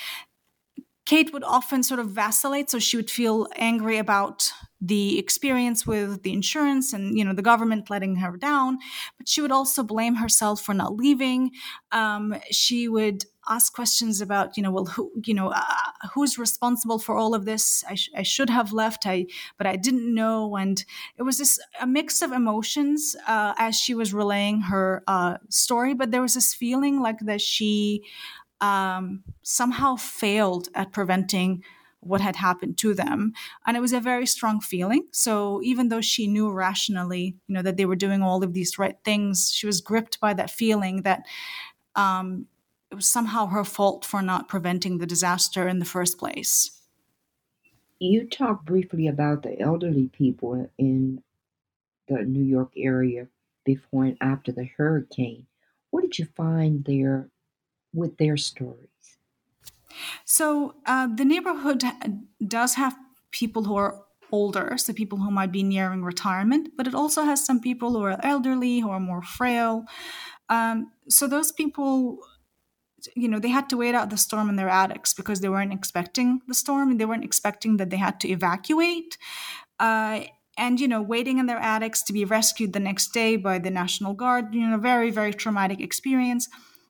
[1.06, 6.24] Kate would often sort of vacillate, so she would feel angry about the experience with
[6.24, 8.78] the insurance and you know the government letting her down.
[9.18, 11.52] But she would also blame herself for not leaving.
[11.92, 15.63] Um, she would ask questions about you know well who you know uh,
[16.13, 19.26] who's responsible for all of this I, sh- I, should have left i
[19.58, 20.84] but i didn't know and
[21.18, 25.94] it was this a mix of emotions uh, as she was relaying her uh, story
[25.94, 28.04] but there was this feeling like that she
[28.60, 31.63] um, somehow failed at preventing
[32.08, 33.34] what had happened to them.
[33.65, 35.08] And it was a very strong feeling.
[35.12, 38.78] So even though she knew rationally you know that they were doing all of these
[38.78, 41.24] right things she was gripped by that feeling that
[41.96, 42.46] um,
[42.91, 46.82] it was somehow her fault for not preventing the disaster in the first place.
[48.00, 51.24] You talked briefly about the elderly people in
[52.08, 53.28] the new york area
[53.65, 55.46] before and after the hurricane.
[55.89, 57.30] What did you find there
[57.93, 58.88] with their stories?
[60.26, 61.84] So uh, the neighborhood
[62.46, 62.96] does have
[63.32, 67.46] people who are older, so people who might be nearing retirement, but it also has
[67.46, 69.86] some people who are elderly, who are more frail.
[70.50, 72.20] Um, so those people,
[73.16, 75.74] you know, they had to wait out the storm in their attics because they weren't
[75.74, 79.18] expecting the storm and they weren't expecting that they had to evacuate.
[79.80, 80.22] Uh,
[80.58, 83.70] and you know waiting in their attics to be rescued the next day by the
[83.70, 86.50] national guard you know very very traumatic experience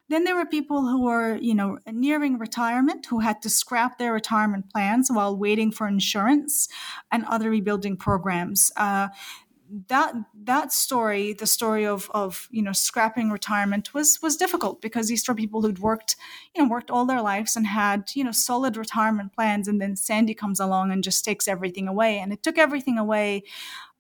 [0.09, 4.13] then there were people who were, you know, nearing retirement who had to scrap their
[4.13, 6.67] retirement plans while waiting for insurance
[7.11, 8.71] and other rebuilding programs.
[8.77, 9.09] Uh,
[9.89, 15.07] that that story, the story of of you know scrapping retirement, was was difficult because
[15.07, 16.15] these were people who'd worked,
[16.55, 19.95] you know, worked all their lives and had you know solid retirement plans, and then
[19.95, 23.43] Sandy comes along and just takes everything away, and it took everything away.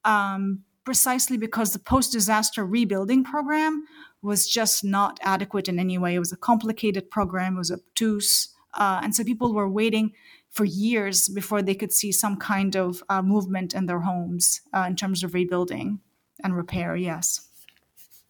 [0.05, 3.83] Um, precisely because the post disaster rebuilding program
[4.21, 6.15] was just not adequate in any way.
[6.15, 8.49] It was a complicated program, it was obtuse.
[8.73, 10.13] Uh, and so people were waiting
[10.49, 14.85] for years before they could see some kind of uh, movement in their homes uh,
[14.87, 15.99] in terms of rebuilding
[16.43, 17.47] and repair, yes.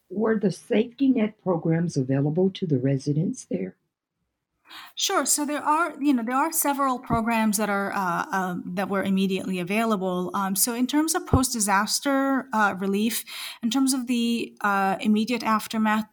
[0.09, 3.76] Were the safety net programs available to the residents there?
[4.95, 5.25] Sure.
[5.25, 9.03] So there are, you know, there are several programs that are uh, uh, that were
[9.03, 10.31] immediately available.
[10.33, 13.23] Um, so in terms of post-disaster uh, relief,
[13.63, 16.05] in terms of the uh, immediate aftermath,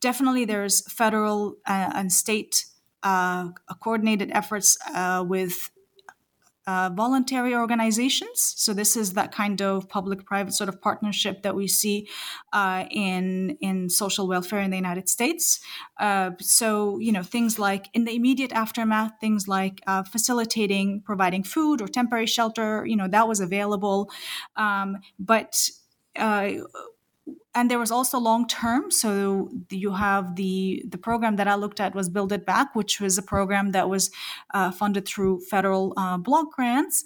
[0.00, 2.66] definitely there's federal uh, and state
[3.02, 4.76] uh, coordinated efforts
[5.26, 5.70] with
[6.66, 8.54] uh, voluntary organizations.
[8.56, 12.08] So this is that kind of public-private sort of partnership that we see
[12.52, 15.60] uh, in in social welfare in the United States.
[15.98, 21.42] Uh, so you know things like in the immediate aftermath, things like uh, facilitating providing
[21.42, 22.86] food or temporary shelter.
[22.86, 24.10] You know that was available,
[24.56, 25.68] um, but
[26.16, 26.52] uh,
[27.54, 28.90] and there was also long term.
[28.90, 33.00] So you have the the program that i looked at was build it back which
[33.00, 34.10] was a program that was
[34.54, 37.04] uh, funded through federal uh, block grants.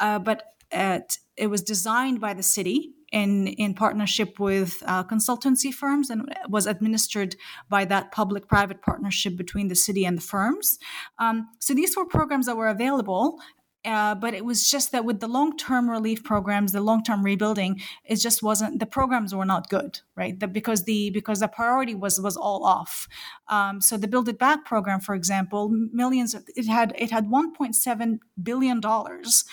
[0.00, 5.72] Uh, but it, it was designed by the city in in partnership with uh, consultancy
[5.72, 7.36] firms and was administered
[7.68, 10.78] by that public private partnership between the city and the firms.
[11.18, 13.40] Um, so these were programs that were available
[13.84, 18.16] uh, but it was just that with the long-term relief programs, the long-term rebuilding, it
[18.16, 18.80] just wasn't.
[18.80, 20.38] The programs were not good, right?
[20.38, 23.08] The, because the because the priority was was all off.
[23.46, 26.34] Um, so the Build It Back program, for example, millions.
[26.34, 29.44] Of, It had it had 1.7 billion dollars,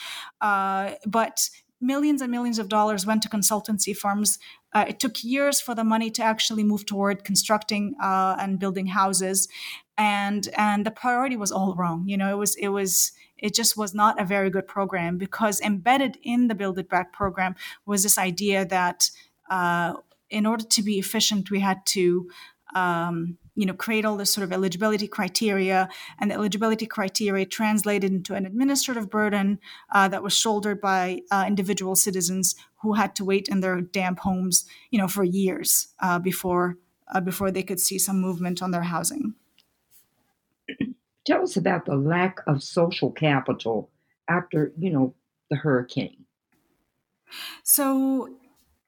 [0.41, 4.39] uh, but millions and millions of dollars went to consultancy firms.
[4.73, 8.87] Uh, it took years for the money to actually move toward constructing uh, and building
[8.87, 9.47] houses,
[9.97, 12.05] and and the priority was all wrong.
[12.07, 15.61] You know, it was it was it just was not a very good program because
[15.61, 19.09] embedded in the Build It Back program was this idea that
[19.49, 19.93] uh,
[20.29, 22.29] in order to be efficient, we had to
[22.75, 28.11] um, you know create all this sort of eligibility criteria and the eligibility criteria translated
[28.11, 29.59] into an administrative burden
[29.93, 34.19] uh, that was shouldered by uh, individual citizens who had to wait in their damp
[34.19, 36.77] homes you know for years uh, before
[37.13, 39.33] uh, before they could see some movement on their housing
[41.25, 43.89] tell us about the lack of social capital
[44.29, 45.13] after you know
[45.49, 46.25] the hurricane
[47.63, 48.29] so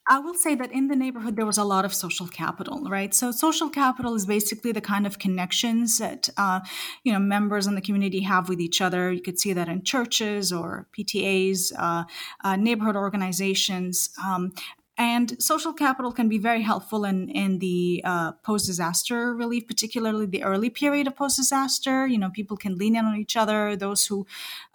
[0.10, 3.14] I will say that in the neighborhood there was a lot of social capital, right?
[3.14, 6.62] So social capital is basically the kind of connections that uh,
[7.04, 9.12] you know members in the community have with each other.
[9.12, 12.06] You could see that in churches or PTAs, uh,
[12.44, 14.54] uh, neighborhood organizations, um,
[14.98, 20.26] and social capital can be very helpful in, in the uh, post disaster relief, particularly
[20.26, 22.08] the early period of post disaster.
[22.08, 23.76] You know, people can lean in on each other.
[23.76, 24.26] Those who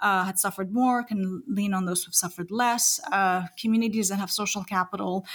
[0.01, 3.01] uh, had suffered more can lean on those who've suffered less.
[3.11, 5.27] Uh, communities that have social capital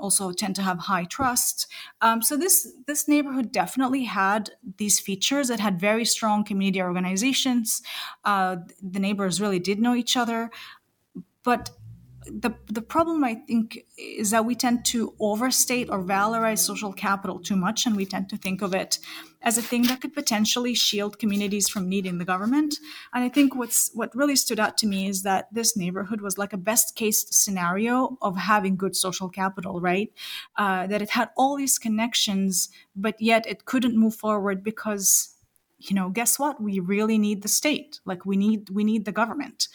[0.00, 1.66] also tend to have high trust.
[2.00, 5.48] Um, so this this neighborhood definitely had these features.
[5.48, 7.82] It had very strong community organizations.
[8.24, 10.50] Uh, the neighbors really did know each other,
[11.42, 11.70] but
[12.26, 17.38] the the problem I think is that we tend to overstate or valorize social capital
[17.38, 18.98] too much, and we tend to think of it
[19.42, 22.76] as a thing that could potentially shield communities from needing the government.
[23.14, 26.36] And I think what's what really stood out to me is that this neighborhood was
[26.36, 30.12] like a best case scenario of having good social capital, right?
[30.56, 35.35] Uh, that it had all these connections, but yet it couldn't move forward because
[35.88, 36.60] you know guess what?
[36.60, 38.00] We really need the state.
[38.04, 39.68] Like we need we need the government.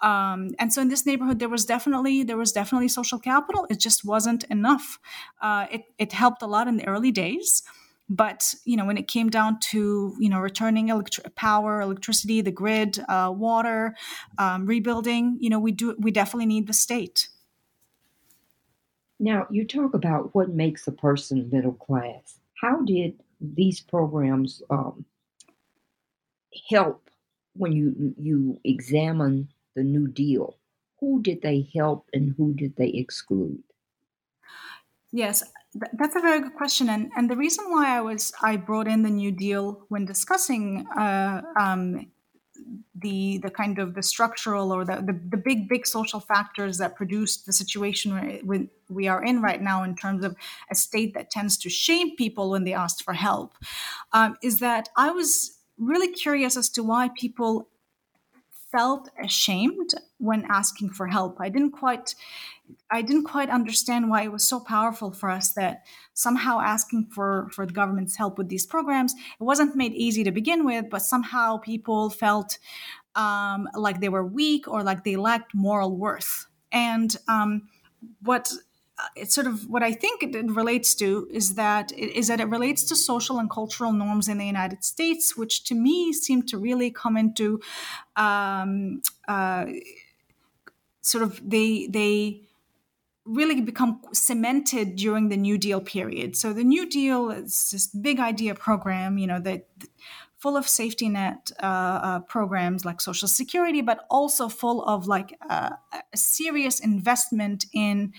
[0.00, 3.66] Um, and so in this neighborhood there was definitely there was definitely social capital.
[3.70, 4.98] It just wasn't enough.
[5.40, 7.62] Uh, it, it helped a lot in the early days.
[8.08, 12.50] But you know when it came down to you know returning electri- power electricity the
[12.50, 13.94] grid uh, water
[14.38, 17.28] um, rebuilding you know we do we definitely need the state.
[19.18, 22.40] Now you talk about what makes a person middle class.
[22.60, 25.04] How did these programs um,
[26.70, 27.10] help
[27.54, 30.56] when you you examine the New Deal?
[31.00, 33.62] Who did they help and who did they exclude?
[35.10, 35.42] Yes,
[35.74, 39.02] that's a very good question, and and the reason why I was I brought in
[39.02, 42.06] the New Deal when discussing uh, um,
[42.94, 46.94] the the kind of the structural or the, the, the big big social factors that
[46.94, 50.36] produced the situation we, we are in right now in terms of
[50.70, 53.54] a state that tends to shame people when they ask for help
[54.12, 57.68] um, is that I was really curious as to why people
[58.72, 61.36] felt ashamed when asking for help.
[61.40, 62.14] I didn't quite
[62.90, 67.50] I didn't quite understand why it was so powerful for us that somehow asking for
[67.52, 71.02] for the government's help with these programs it wasn't made easy to begin with, but
[71.02, 72.58] somehow people felt
[73.14, 76.46] um, like they were weak or like they lacked moral worth.
[76.72, 77.68] And um,
[78.22, 78.50] what
[79.16, 82.84] it's sort of what I think it relates to is that is that it relates
[82.84, 86.90] to social and cultural norms in the United States, which to me seem to really
[86.90, 87.60] come into
[88.16, 89.66] um, uh,
[91.00, 92.42] sort of they they
[93.24, 96.36] really become cemented during the New Deal period.
[96.36, 99.68] So the New Deal is this big idea program, you know, that
[100.38, 105.38] full of safety net uh, uh, programs like Social Security, but also full of like
[105.48, 108.12] uh, a serious investment in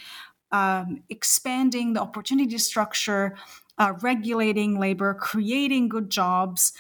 [0.53, 3.35] um, expanding the opportunity structure,
[3.77, 6.71] uh, regulating labor, creating good jobs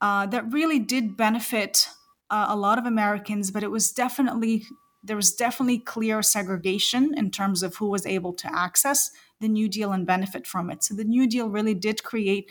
[0.00, 1.88] uh, that really did benefit
[2.30, 4.64] uh, a lot of Americans, but it was definitely
[5.04, 9.68] there was definitely clear segregation in terms of who was able to access the New
[9.68, 10.82] Deal and benefit from it.
[10.82, 12.50] So the New Deal really did create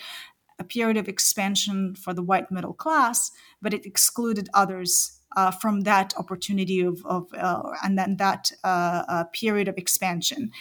[0.57, 5.82] a period of expansion for the white middle class, but it excluded others uh, from
[5.82, 10.51] that opportunity of, of uh, and then that uh, uh, period of expansion.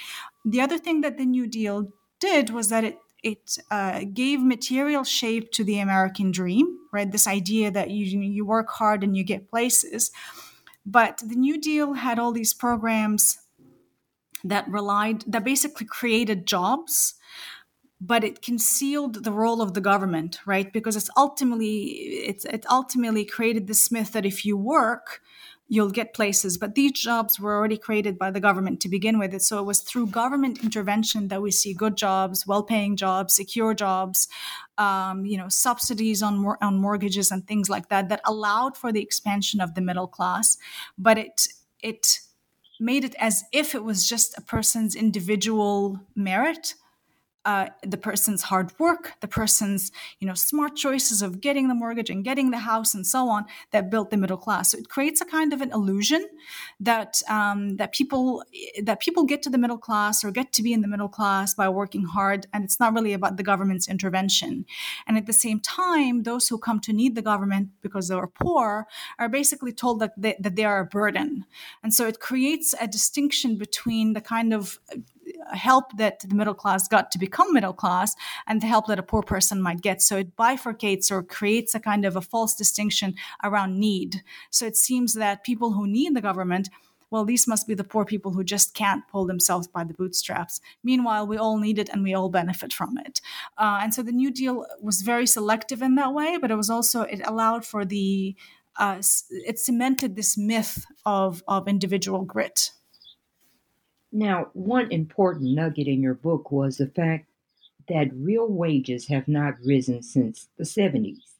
[0.44, 1.88] The other thing that the New Deal
[2.20, 7.10] did was that it it uh, gave material shape to the American dream, right?
[7.10, 10.10] This idea that you you work hard and you get places.
[10.84, 13.38] But the New Deal had all these programs
[14.44, 17.14] that relied that basically created jobs
[18.00, 20.72] but it concealed the role of the government right?
[20.72, 21.82] Because it's ultimately
[22.30, 25.22] it's it ultimately created this myth that if you work
[25.68, 26.58] you'll get places.
[26.58, 29.40] But these jobs were already created by the government to begin with.
[29.42, 34.28] So it was through government intervention that we see good jobs well-paying jobs secure jobs
[34.78, 38.92] um, you know subsidies on mor- on mortgages and things like that that allowed for
[38.92, 40.58] the expansion of the middle class.
[40.98, 41.48] But it
[41.80, 42.20] it
[42.78, 46.74] made it as if it was just a person's individual merit
[47.46, 52.10] uh, the person's hard work, the person's you know smart choices of getting the mortgage
[52.10, 54.72] and getting the house and so on that built the middle class.
[54.72, 56.28] So it creates a kind of an illusion
[56.80, 58.42] that um, that people
[58.82, 61.54] that people get to the middle class or get to be in the middle class
[61.54, 64.66] by working hard, and it's not really about the government's intervention.
[65.06, 68.26] And at the same time, those who come to need the government because they are
[68.26, 68.88] poor
[69.20, 71.44] are basically told that they, that they are a burden,
[71.84, 74.80] and so it creates a distinction between the kind of
[75.52, 78.14] help that the middle class got to become middle class
[78.46, 80.02] and the help that a poor person might get.
[80.02, 84.22] So it bifurcates or creates a kind of a false distinction around need.
[84.50, 86.68] So it seems that people who need the government
[87.10, 90.60] well, these must be the poor people who just can't pull themselves by the bootstraps.
[90.82, 93.20] Meanwhile, we all need it and we all benefit from it.
[93.56, 96.68] Uh, and so the New Deal was very selective in that way, but it was
[96.68, 98.34] also, it allowed for the,
[98.78, 102.72] uh, it cemented this myth of, of individual grit.
[104.16, 107.28] Now, one important nugget in your book was the fact
[107.86, 111.34] that real wages have not risen since the 70s.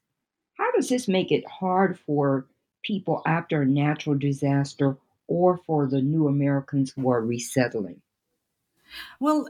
[0.58, 2.44] How does this make it hard for
[2.82, 8.02] people after a natural disaster or for the new Americans who are resettling?
[9.20, 9.48] Well,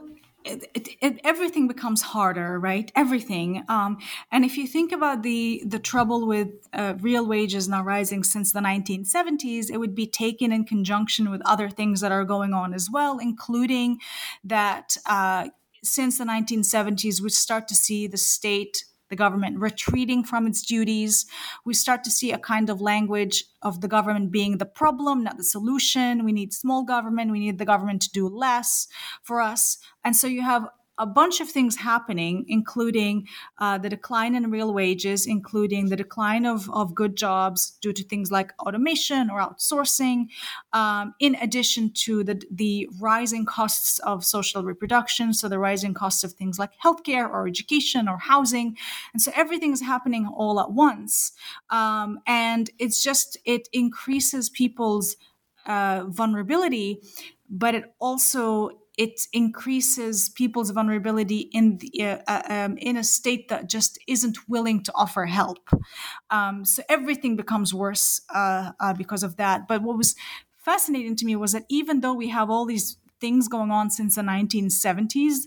[0.73, 2.91] it, it, everything becomes harder, right?
[2.95, 3.63] Everything.
[3.67, 3.97] Um,
[4.31, 8.51] and if you think about the the trouble with uh, real wages not rising since
[8.51, 12.73] the 1970s, it would be taken in conjunction with other things that are going on
[12.73, 13.99] as well, including
[14.43, 15.49] that uh,
[15.83, 21.25] since the 1970s, we start to see the state the government retreating from its duties.
[21.65, 25.37] We start to see a kind of language of the government being the problem, not
[25.37, 26.25] the solution.
[26.25, 27.31] We need small government.
[27.31, 28.87] We need the government to do less
[29.23, 29.77] for us.
[30.03, 30.67] And so you have
[30.97, 33.27] a bunch of things happening, including
[33.59, 38.03] uh, the decline in real wages, including the decline of, of good jobs due to
[38.03, 40.27] things like automation or outsourcing,
[40.73, 46.23] um, in addition to the, the rising costs of social reproduction, so the rising costs
[46.23, 48.75] of things like healthcare or education or housing.
[49.13, 51.33] And so everything is happening all at once.
[51.69, 55.15] Um, and it's just, it increases people's
[55.67, 57.01] uh, vulnerability,
[57.49, 63.47] but it also it increases people's vulnerability in the, uh, uh, um, in a state
[63.47, 65.69] that just isn't willing to offer help.
[66.31, 69.67] Um, so everything becomes worse uh, uh because of that.
[69.67, 70.15] But what was
[70.57, 74.15] fascinating to me was that even though we have all these things going on since
[74.15, 75.45] the 1970s,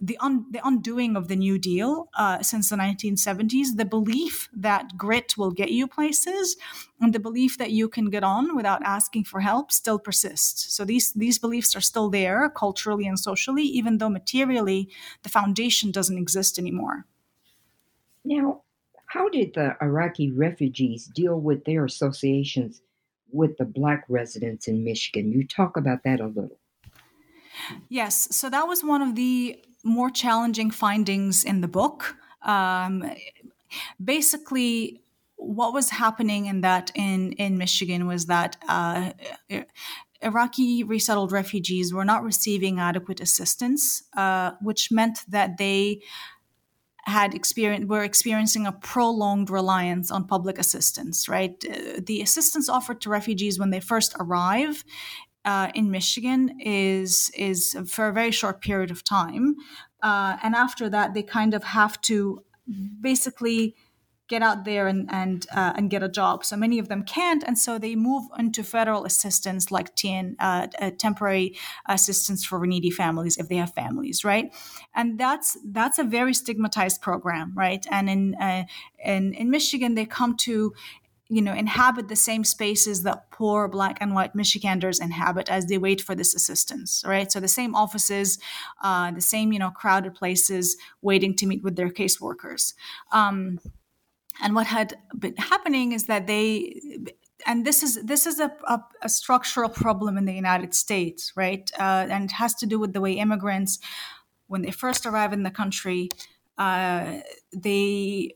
[0.00, 4.96] the, un- the undoing of the New Deal uh, since the 1970s, the belief that
[4.96, 6.56] grit will get you places,
[7.00, 10.74] and the belief that you can get on without asking for help still persists.
[10.74, 14.88] So these these beliefs are still there culturally and socially, even though materially
[15.22, 17.06] the foundation doesn't exist anymore.
[18.24, 18.62] Now,
[19.06, 22.80] how did the Iraqi refugees deal with their associations
[23.30, 25.32] with the Black residents in Michigan?
[25.32, 26.58] You talk about that a little.
[27.88, 32.16] Yes, so that was one of the more challenging findings in the book.
[32.42, 33.10] Um,
[34.02, 35.02] basically,
[35.36, 39.12] what was happening in that in in Michigan was that uh,
[40.20, 46.00] Iraqi resettled refugees were not receiving adequate assistance, uh, which meant that they
[47.04, 53.00] had experienced were experiencing a prolonged reliance on public assistance right uh, the assistance offered
[53.00, 54.84] to refugees when they first arrive
[55.44, 59.56] uh, in Michigan is is for a very short period of time,
[60.02, 62.44] uh, and after that they kind of have to
[63.00, 63.74] basically
[64.32, 66.44] get out there and and uh, and get a job.
[66.44, 70.90] So many of them can't, and so they move into federal assistance like TANF, uh,
[70.98, 74.46] temporary assistance for needy families if they have families, right?
[74.94, 77.84] And that's that's a very stigmatized program, right?
[77.90, 78.64] And in uh,
[79.04, 80.72] in in Michigan, they come to
[81.32, 85.78] you know inhabit the same spaces that poor black and white michiganders inhabit as they
[85.78, 87.32] wait for this assistance right?
[87.32, 88.38] So the same offices
[88.82, 92.74] uh, the same you know crowded places waiting to meet with their caseworkers.
[93.12, 93.58] Um,
[94.42, 96.80] and what had been happening is that they
[97.46, 101.70] and this is this is a, a, a structural problem in the united states right?
[101.78, 103.78] Uh, and it has to do with the way immigrants
[104.48, 106.10] when they first arrive in the country
[106.58, 107.20] uh,
[107.56, 108.34] they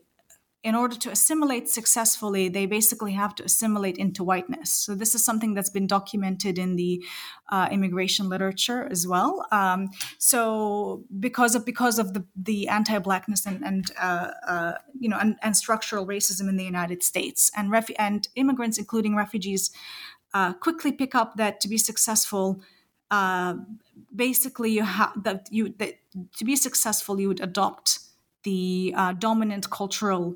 [0.67, 4.73] in order to assimilate successfully, they basically have to assimilate into whiteness.
[4.73, 7.01] So this is something that's been documented in the
[7.47, 9.47] uh, immigration literature as well.
[9.53, 9.87] Um,
[10.17, 15.37] so because of because of the, the anti-blackness and, and uh, uh, you know and,
[15.41, 19.71] and, structural racism in the United States and ref- and immigrants, including refugees,
[20.33, 22.61] uh, quickly pick up that to be successful.
[23.09, 23.53] Uh,
[24.13, 25.93] basically, you have that you that
[26.35, 27.99] to be successful, you would adopt
[28.43, 30.35] the uh, dominant cultural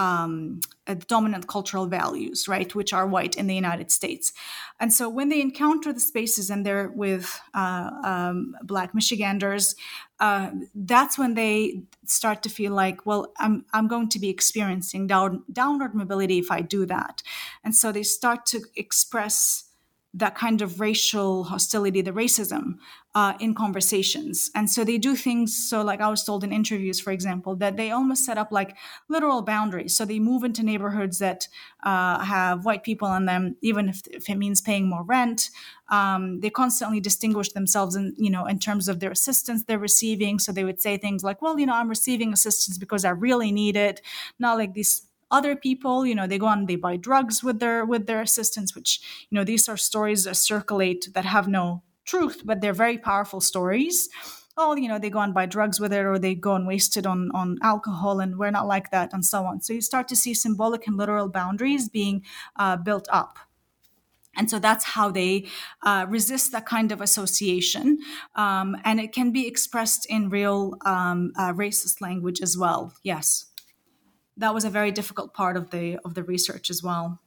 [0.00, 4.32] um, uh, dominant cultural values, right, which are white in the United States.
[4.80, 9.74] And so when they encounter the spaces and they're with uh, um, Black Michiganders,
[10.18, 15.06] uh, that's when they start to feel like, well, I'm, I'm going to be experiencing
[15.06, 17.22] down, downward mobility if I do that.
[17.62, 19.69] And so they start to express
[20.12, 22.78] that kind of racial hostility, the racism
[23.14, 24.50] uh, in conversations.
[24.54, 25.56] And so they do things.
[25.56, 28.76] So, like I was told in interviews, for example, that they almost set up like
[29.08, 29.96] literal boundaries.
[29.96, 31.46] So they move into neighborhoods that
[31.84, 35.50] uh, have white people in them, even if, if it means paying more rent.
[35.90, 40.38] Um, they constantly distinguish themselves in, you know, in terms of their assistance they're receiving.
[40.38, 43.50] So they would say things like, well, you know, I'm receiving assistance because I really
[43.52, 44.00] need it,
[44.38, 47.84] not like these other people you know they go on they buy drugs with their
[47.84, 49.00] with their assistants which
[49.30, 53.40] you know these are stories that circulate that have no truth but they're very powerful
[53.40, 54.08] stories
[54.56, 56.96] oh you know they go and buy drugs with it or they go and waste
[56.96, 60.08] it on on alcohol and we're not like that and so on so you start
[60.08, 62.24] to see symbolic and literal boundaries being
[62.56, 63.38] uh, built up
[64.36, 65.48] and so that's how they
[65.82, 67.98] uh, resist that kind of association.
[68.36, 72.94] Um, and it can be expressed in real um, uh, racist language as well.
[73.02, 73.49] Yes
[74.40, 77.20] that was a very difficult part of the of the research as well.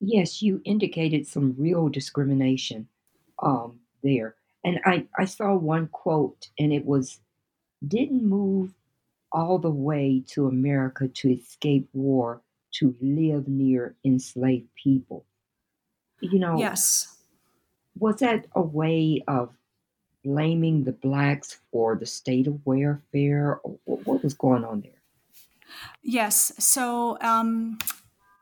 [0.00, 2.88] Yes, you indicated some real discrimination
[3.40, 7.20] um, there, and I I saw one quote, and it was,
[7.86, 8.74] "Didn't move
[9.32, 12.42] all the way to America to escape war
[12.78, 15.24] to live near enslaved people."
[16.20, 17.16] You know, yes,
[17.98, 19.50] was that a way of
[20.22, 23.60] blaming the blacks for the state of welfare?
[23.64, 25.01] Or what was going on there?
[26.02, 26.52] Yes.
[26.58, 27.78] So um,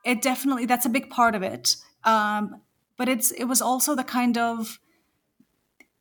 [0.04, 1.76] it definitely that's a big part of it.
[2.04, 2.62] Um,
[2.96, 4.78] but it's it was also the kind of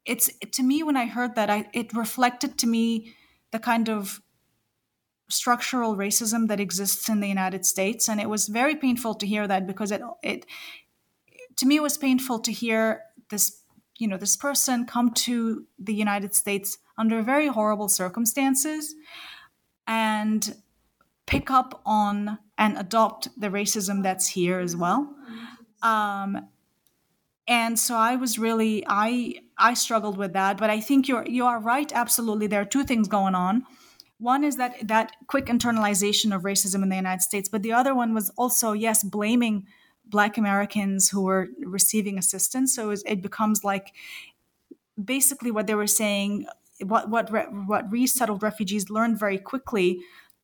[0.06, 3.14] it's to me when I heard that I it reflected to me
[3.52, 4.22] the kind of
[5.30, 9.48] structural racism that exists in the United States, and it was very painful to hear
[9.48, 10.46] that because it it
[11.58, 13.62] to me it was painful to hear this
[13.98, 18.96] you know this person come to the United States under very horrible circumstances
[19.88, 20.56] and
[21.30, 25.16] pick up on and adopt the racism that's here as well.
[25.84, 26.48] Um,
[27.48, 31.46] and so I was really I I struggled with that, but I think you're you
[31.46, 31.92] are right.
[31.94, 33.64] Absolutely, there are two things going on.
[34.18, 37.94] One is that that quick internalization of racism in the United States, but the other
[37.94, 39.68] one was also yes, blaming
[40.06, 42.74] Black Americans who were receiving assistance.
[42.76, 43.94] So it becomes like
[45.04, 46.48] basically what they were saying.
[46.82, 50.00] What what what resettled refugees learned very quickly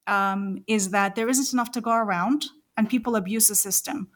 [0.08, 2.46] um, is that there isn't enough to go around
[2.78, 4.10] and people abuse the system.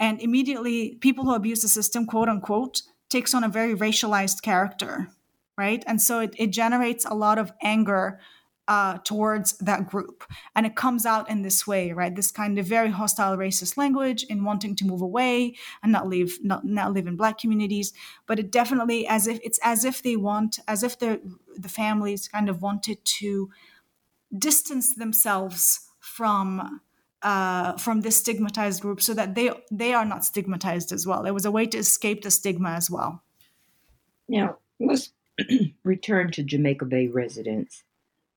[0.00, 5.08] And immediately, people who abuse the system, quote unquote, takes on a very racialized character,
[5.56, 5.84] right?
[5.86, 8.18] And so it, it generates a lot of anger
[8.66, 10.24] uh, towards that group.
[10.56, 12.14] And it comes out in this way, right?
[12.14, 16.38] This kind of very hostile racist language in wanting to move away and not live,
[16.42, 17.92] not, not live in black communities.
[18.26, 21.20] But it definitely as if it's as if they want, as if the
[21.56, 23.50] the families kind of wanted to
[24.38, 26.80] distance themselves from
[27.22, 31.24] uh, from this stigmatized group so that they they are not stigmatized as well.
[31.24, 33.22] It was a way to escape the stigma as well.
[34.28, 35.10] Now let's
[35.84, 37.82] return to Jamaica Bay residents.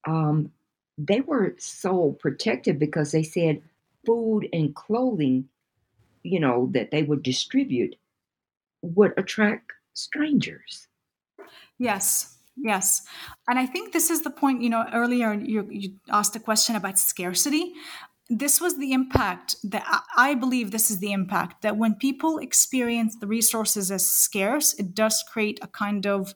[0.05, 0.51] Um,
[0.97, 3.61] they were so protected because they said
[4.05, 5.49] food and clothing,
[6.23, 7.95] you know, that they would distribute
[8.81, 10.87] would attract strangers.
[11.77, 13.03] Yes, Yes.
[13.47, 16.75] And I think this is the point, you know, earlier you, you asked a question
[16.75, 17.73] about scarcity.
[18.29, 19.85] This was the impact that
[20.17, 24.93] I believe this is the impact that when people experience the resources as scarce, it
[24.93, 26.33] does create a kind of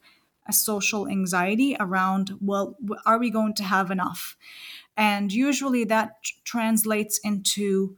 [0.48, 4.38] a social anxiety around, well, are we going to have enough?
[4.96, 7.98] And usually that translates into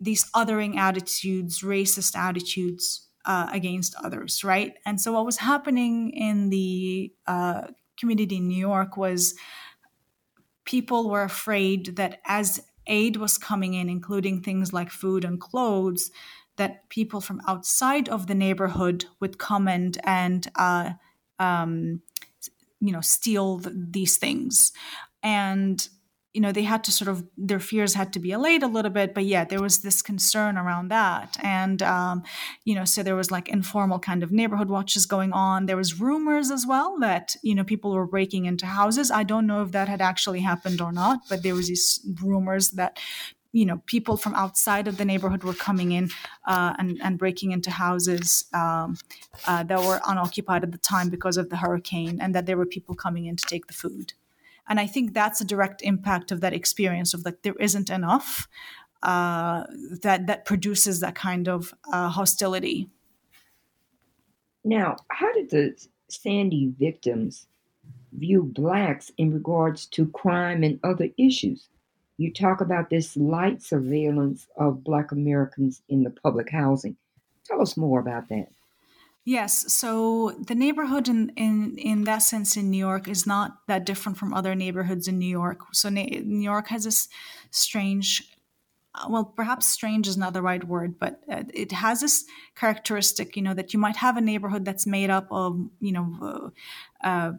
[0.00, 4.74] these othering attitudes, racist attitudes, uh, against others, right?
[4.86, 7.68] And so what was happening in the uh,
[8.00, 9.34] community in New York was
[10.64, 16.10] people were afraid that as aid was coming in, including things like food and clothes,
[16.56, 20.92] that people from outside of the neighborhood would come and and uh,
[21.38, 22.00] um,
[22.80, 24.72] you know steal these things,
[25.22, 25.86] and
[26.34, 28.90] you know they had to sort of their fears had to be allayed a little
[28.90, 31.36] bit but yeah there was this concern around that.
[31.42, 32.22] And um,
[32.64, 35.66] you know so there was like informal kind of neighborhood watches going on.
[35.66, 39.10] There was rumors as well that you know people were breaking into houses.
[39.10, 42.70] I don't know if that had actually happened or not but there was these rumors
[42.72, 42.98] that
[43.52, 46.10] you know people from outside of the neighborhood were coming in
[46.46, 48.96] uh, and, and breaking into houses um,
[49.46, 52.66] uh, that were unoccupied at the time because of the hurricane and that there were
[52.66, 54.12] people coming in to take the food
[54.68, 58.48] and I think that's a direct impact of that experience of like there isn't enough.
[59.02, 59.64] uh,
[60.02, 62.88] that that produces that kind of uh, hostility.
[64.64, 65.76] Now, how did the
[66.08, 67.46] Sandy victims
[68.12, 71.68] view blacks in regards to crime and other issues?
[72.16, 76.96] You talk about this light surveillance of black Americans in the public housing.
[77.44, 78.48] Tell us more about that.
[79.28, 83.84] Yes, so the neighborhood in, in in that sense in New York is not that
[83.84, 85.60] different from other neighborhoods in New York.
[85.72, 87.08] So New York has this
[87.50, 88.26] strange
[89.06, 92.24] well, perhaps strange is not the right word, but uh, it has this
[92.56, 96.06] characteristic, you know, that you might have a neighborhood that's made up of, you know,
[96.22, 97.32] uh, uh,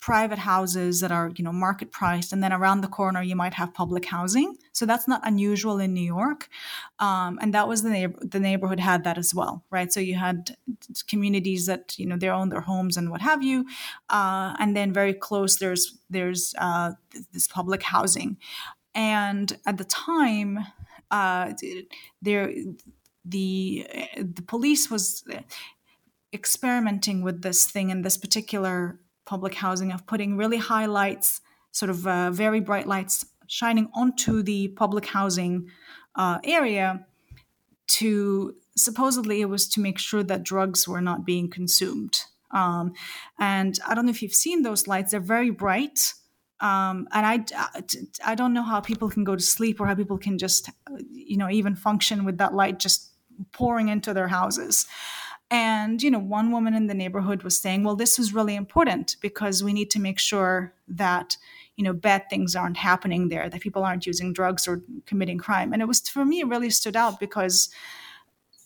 [0.00, 3.54] private houses that are, you know, market priced, and then around the corner you might
[3.54, 4.56] have public housing.
[4.72, 6.48] So that's not unusual in New York,
[6.98, 9.92] um, and that was the neighbor- the neighborhood had that as well, right?
[9.92, 10.56] So you had
[11.06, 13.66] communities that you know they own their homes and what have you,
[14.10, 16.92] uh, and then very close there's there's uh,
[17.32, 18.36] this public housing.
[18.94, 20.58] And at the time,
[21.10, 21.52] uh,
[22.22, 22.52] there
[23.24, 23.86] the
[24.16, 25.24] the police was
[26.32, 31.90] experimenting with this thing in this particular public housing of putting really high lights, sort
[31.90, 35.68] of uh, very bright lights, shining onto the public housing
[36.14, 37.06] uh, area
[37.86, 42.20] to supposedly it was to make sure that drugs were not being consumed.
[42.50, 42.94] Um,
[43.38, 46.14] and I don't know if you've seen those lights; they're very bright.
[46.60, 47.80] Um, and I,
[48.24, 50.70] I don't know how people can go to sleep or how people can just,
[51.12, 53.12] you know, even function with that light just
[53.52, 54.86] pouring into their houses.
[55.50, 59.16] And, you know, one woman in the neighborhood was saying, well, this is really important
[59.20, 61.36] because we need to make sure that,
[61.76, 65.72] you know, bad things aren't happening there, that people aren't using drugs or committing crime.
[65.72, 67.70] And it was, for me, it really stood out because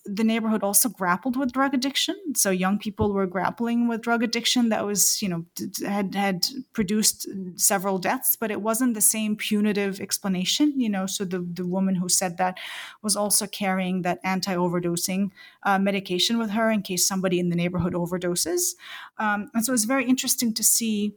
[0.05, 2.17] the neighborhood also grappled with drug addiction.
[2.35, 5.45] So young people were grappling with drug addiction that was, you know,
[5.87, 11.07] had had produced several deaths, but it wasn't the same punitive explanation, you know.
[11.07, 12.59] So the the woman who said that
[13.03, 15.31] was also carrying that anti-overdosing
[15.63, 18.75] uh, medication with her in case somebody in the neighborhood overdoses.
[19.19, 21.15] Um, and so it's very interesting to see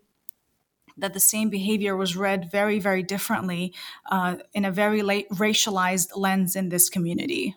[0.97, 3.73] that the same behavior was read very, very differently
[4.11, 7.55] uh, in a very racialized lens in this community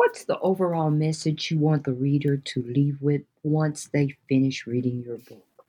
[0.00, 5.02] what's the overall message you want the reader to leave with once they finish reading
[5.04, 5.66] your book?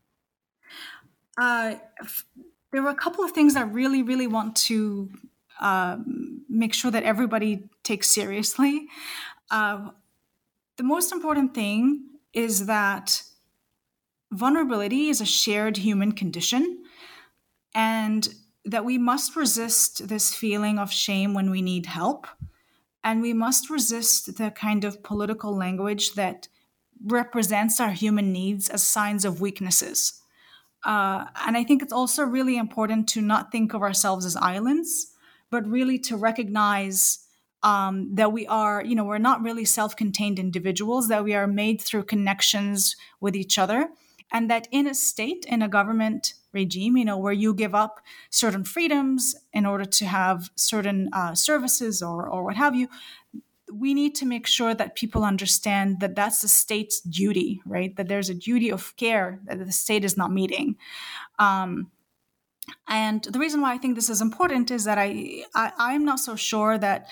[1.38, 1.76] Uh,
[2.72, 5.10] there were a couple of things I really, really want to
[5.60, 8.88] um, make sure that everybody takes seriously.
[9.50, 9.90] Uh,
[10.78, 13.24] the most important thing is that
[14.32, 16.84] vulnerability is a shared human condition
[17.76, 18.30] and
[18.64, 22.28] that we must resist this feeling of shame when we need help
[23.04, 26.48] and we must resist the kind of political language that
[27.04, 30.22] represents our human needs as signs of weaknesses.
[30.84, 35.14] Uh, and I think it's also really important to not think of ourselves as islands,
[35.50, 37.20] but really to recognize
[37.64, 41.48] um, that we are, you know, we're not really self contained individuals, that we are
[41.48, 43.90] made through connections with each other,
[44.32, 48.00] and that in a state, in a government regime, you know, where you give up
[48.30, 52.88] certain freedoms in order to have certain uh, services or, or what have you,
[53.72, 57.96] we need to make sure that people understand that that's the state's duty, right?
[57.96, 60.76] That there's a duty of care that the state is not meeting.
[61.40, 61.92] Um,
[62.88, 66.20] and the reason why I think this is important is that I, I I'm not
[66.20, 67.08] so sure that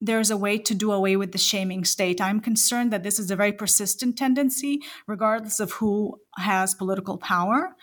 [0.00, 2.20] there's a way to do away with the shaming state.
[2.20, 7.74] I'm concerned that this is a very persistent tendency, regardless of who has political power.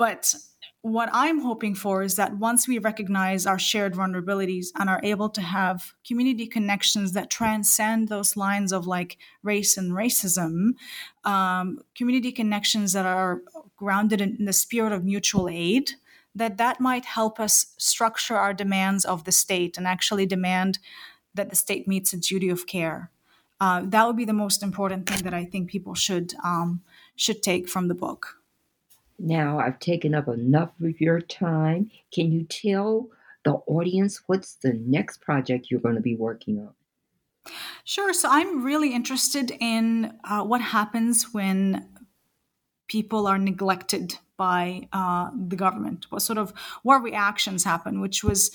[0.00, 0.34] But
[0.80, 5.28] what I'm hoping for is that once we recognize our shared vulnerabilities and are able
[5.28, 10.70] to have community connections that transcend those lines of like race and racism,
[11.24, 13.42] um, community connections that are
[13.76, 15.90] grounded in, in the spirit of mutual aid,
[16.34, 20.78] that that might help us structure our demands of the state and actually demand
[21.34, 23.10] that the state meets its duty of care.
[23.60, 26.80] Uh, that would be the most important thing that I think people should um,
[27.16, 28.39] should take from the book.
[29.20, 31.90] Now I've taken up enough of your time.
[32.12, 33.08] Can you tell
[33.44, 36.74] the audience what's the next project you're going to be working on?
[37.84, 38.12] Sure.
[38.12, 41.88] So I'm really interested in uh, what happens when
[42.88, 46.06] people are neglected by uh, the government.
[46.10, 46.52] What sort of
[46.82, 48.00] what reactions happen?
[48.00, 48.50] Which was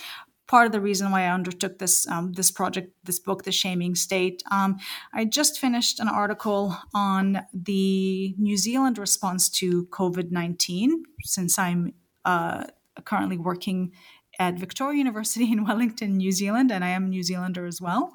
[0.48, 3.96] part of the reason why I undertook this um, this project, this book, The Shaming
[3.96, 4.44] State.
[4.52, 4.78] Um,
[5.14, 11.94] I just finished an article on the New Zealand response to COVID nineteen, since I'm
[12.26, 12.66] uh,
[13.04, 13.92] currently working
[14.40, 18.14] at Victoria University in Wellington, New Zealand, and I am a New Zealander as well.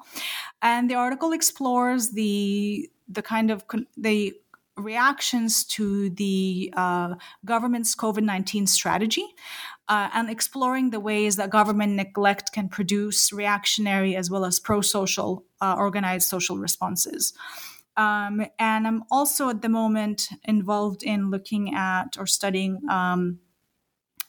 [0.61, 4.33] And the article explores the the kind of con- the
[4.81, 7.15] reactions to the uh,
[7.45, 9.25] government's COVID 19 strategy
[9.87, 14.81] uh, and exploring the ways that government neglect can produce reactionary as well as pro
[14.81, 17.33] social, uh, organized social responses.
[17.97, 23.39] Um, and I'm also at the moment involved in looking at or studying um,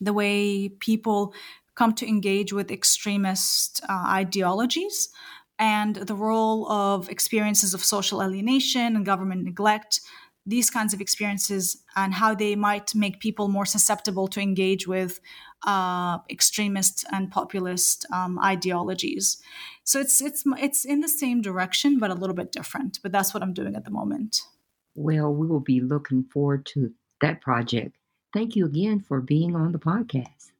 [0.01, 1.33] the way people
[1.75, 5.11] come to engage with extremist uh, ideologies
[5.59, 10.01] and the role of experiences of social alienation and government neglect
[10.45, 15.21] these kinds of experiences and how they might make people more susceptible to engage with
[15.65, 19.41] uh, extremist and populist um, ideologies.
[19.85, 22.99] So it's it's it's in the same direction, but a little bit different.
[23.03, 24.43] But that's what I'm doing at the moment.
[24.95, 27.97] Well, we will be looking forward to that project.
[28.33, 30.51] Thank you again for being on the podcast.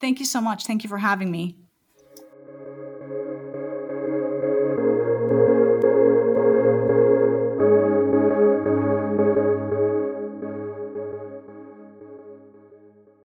[0.00, 0.66] Thank you so much.
[0.66, 1.56] Thank you for having me.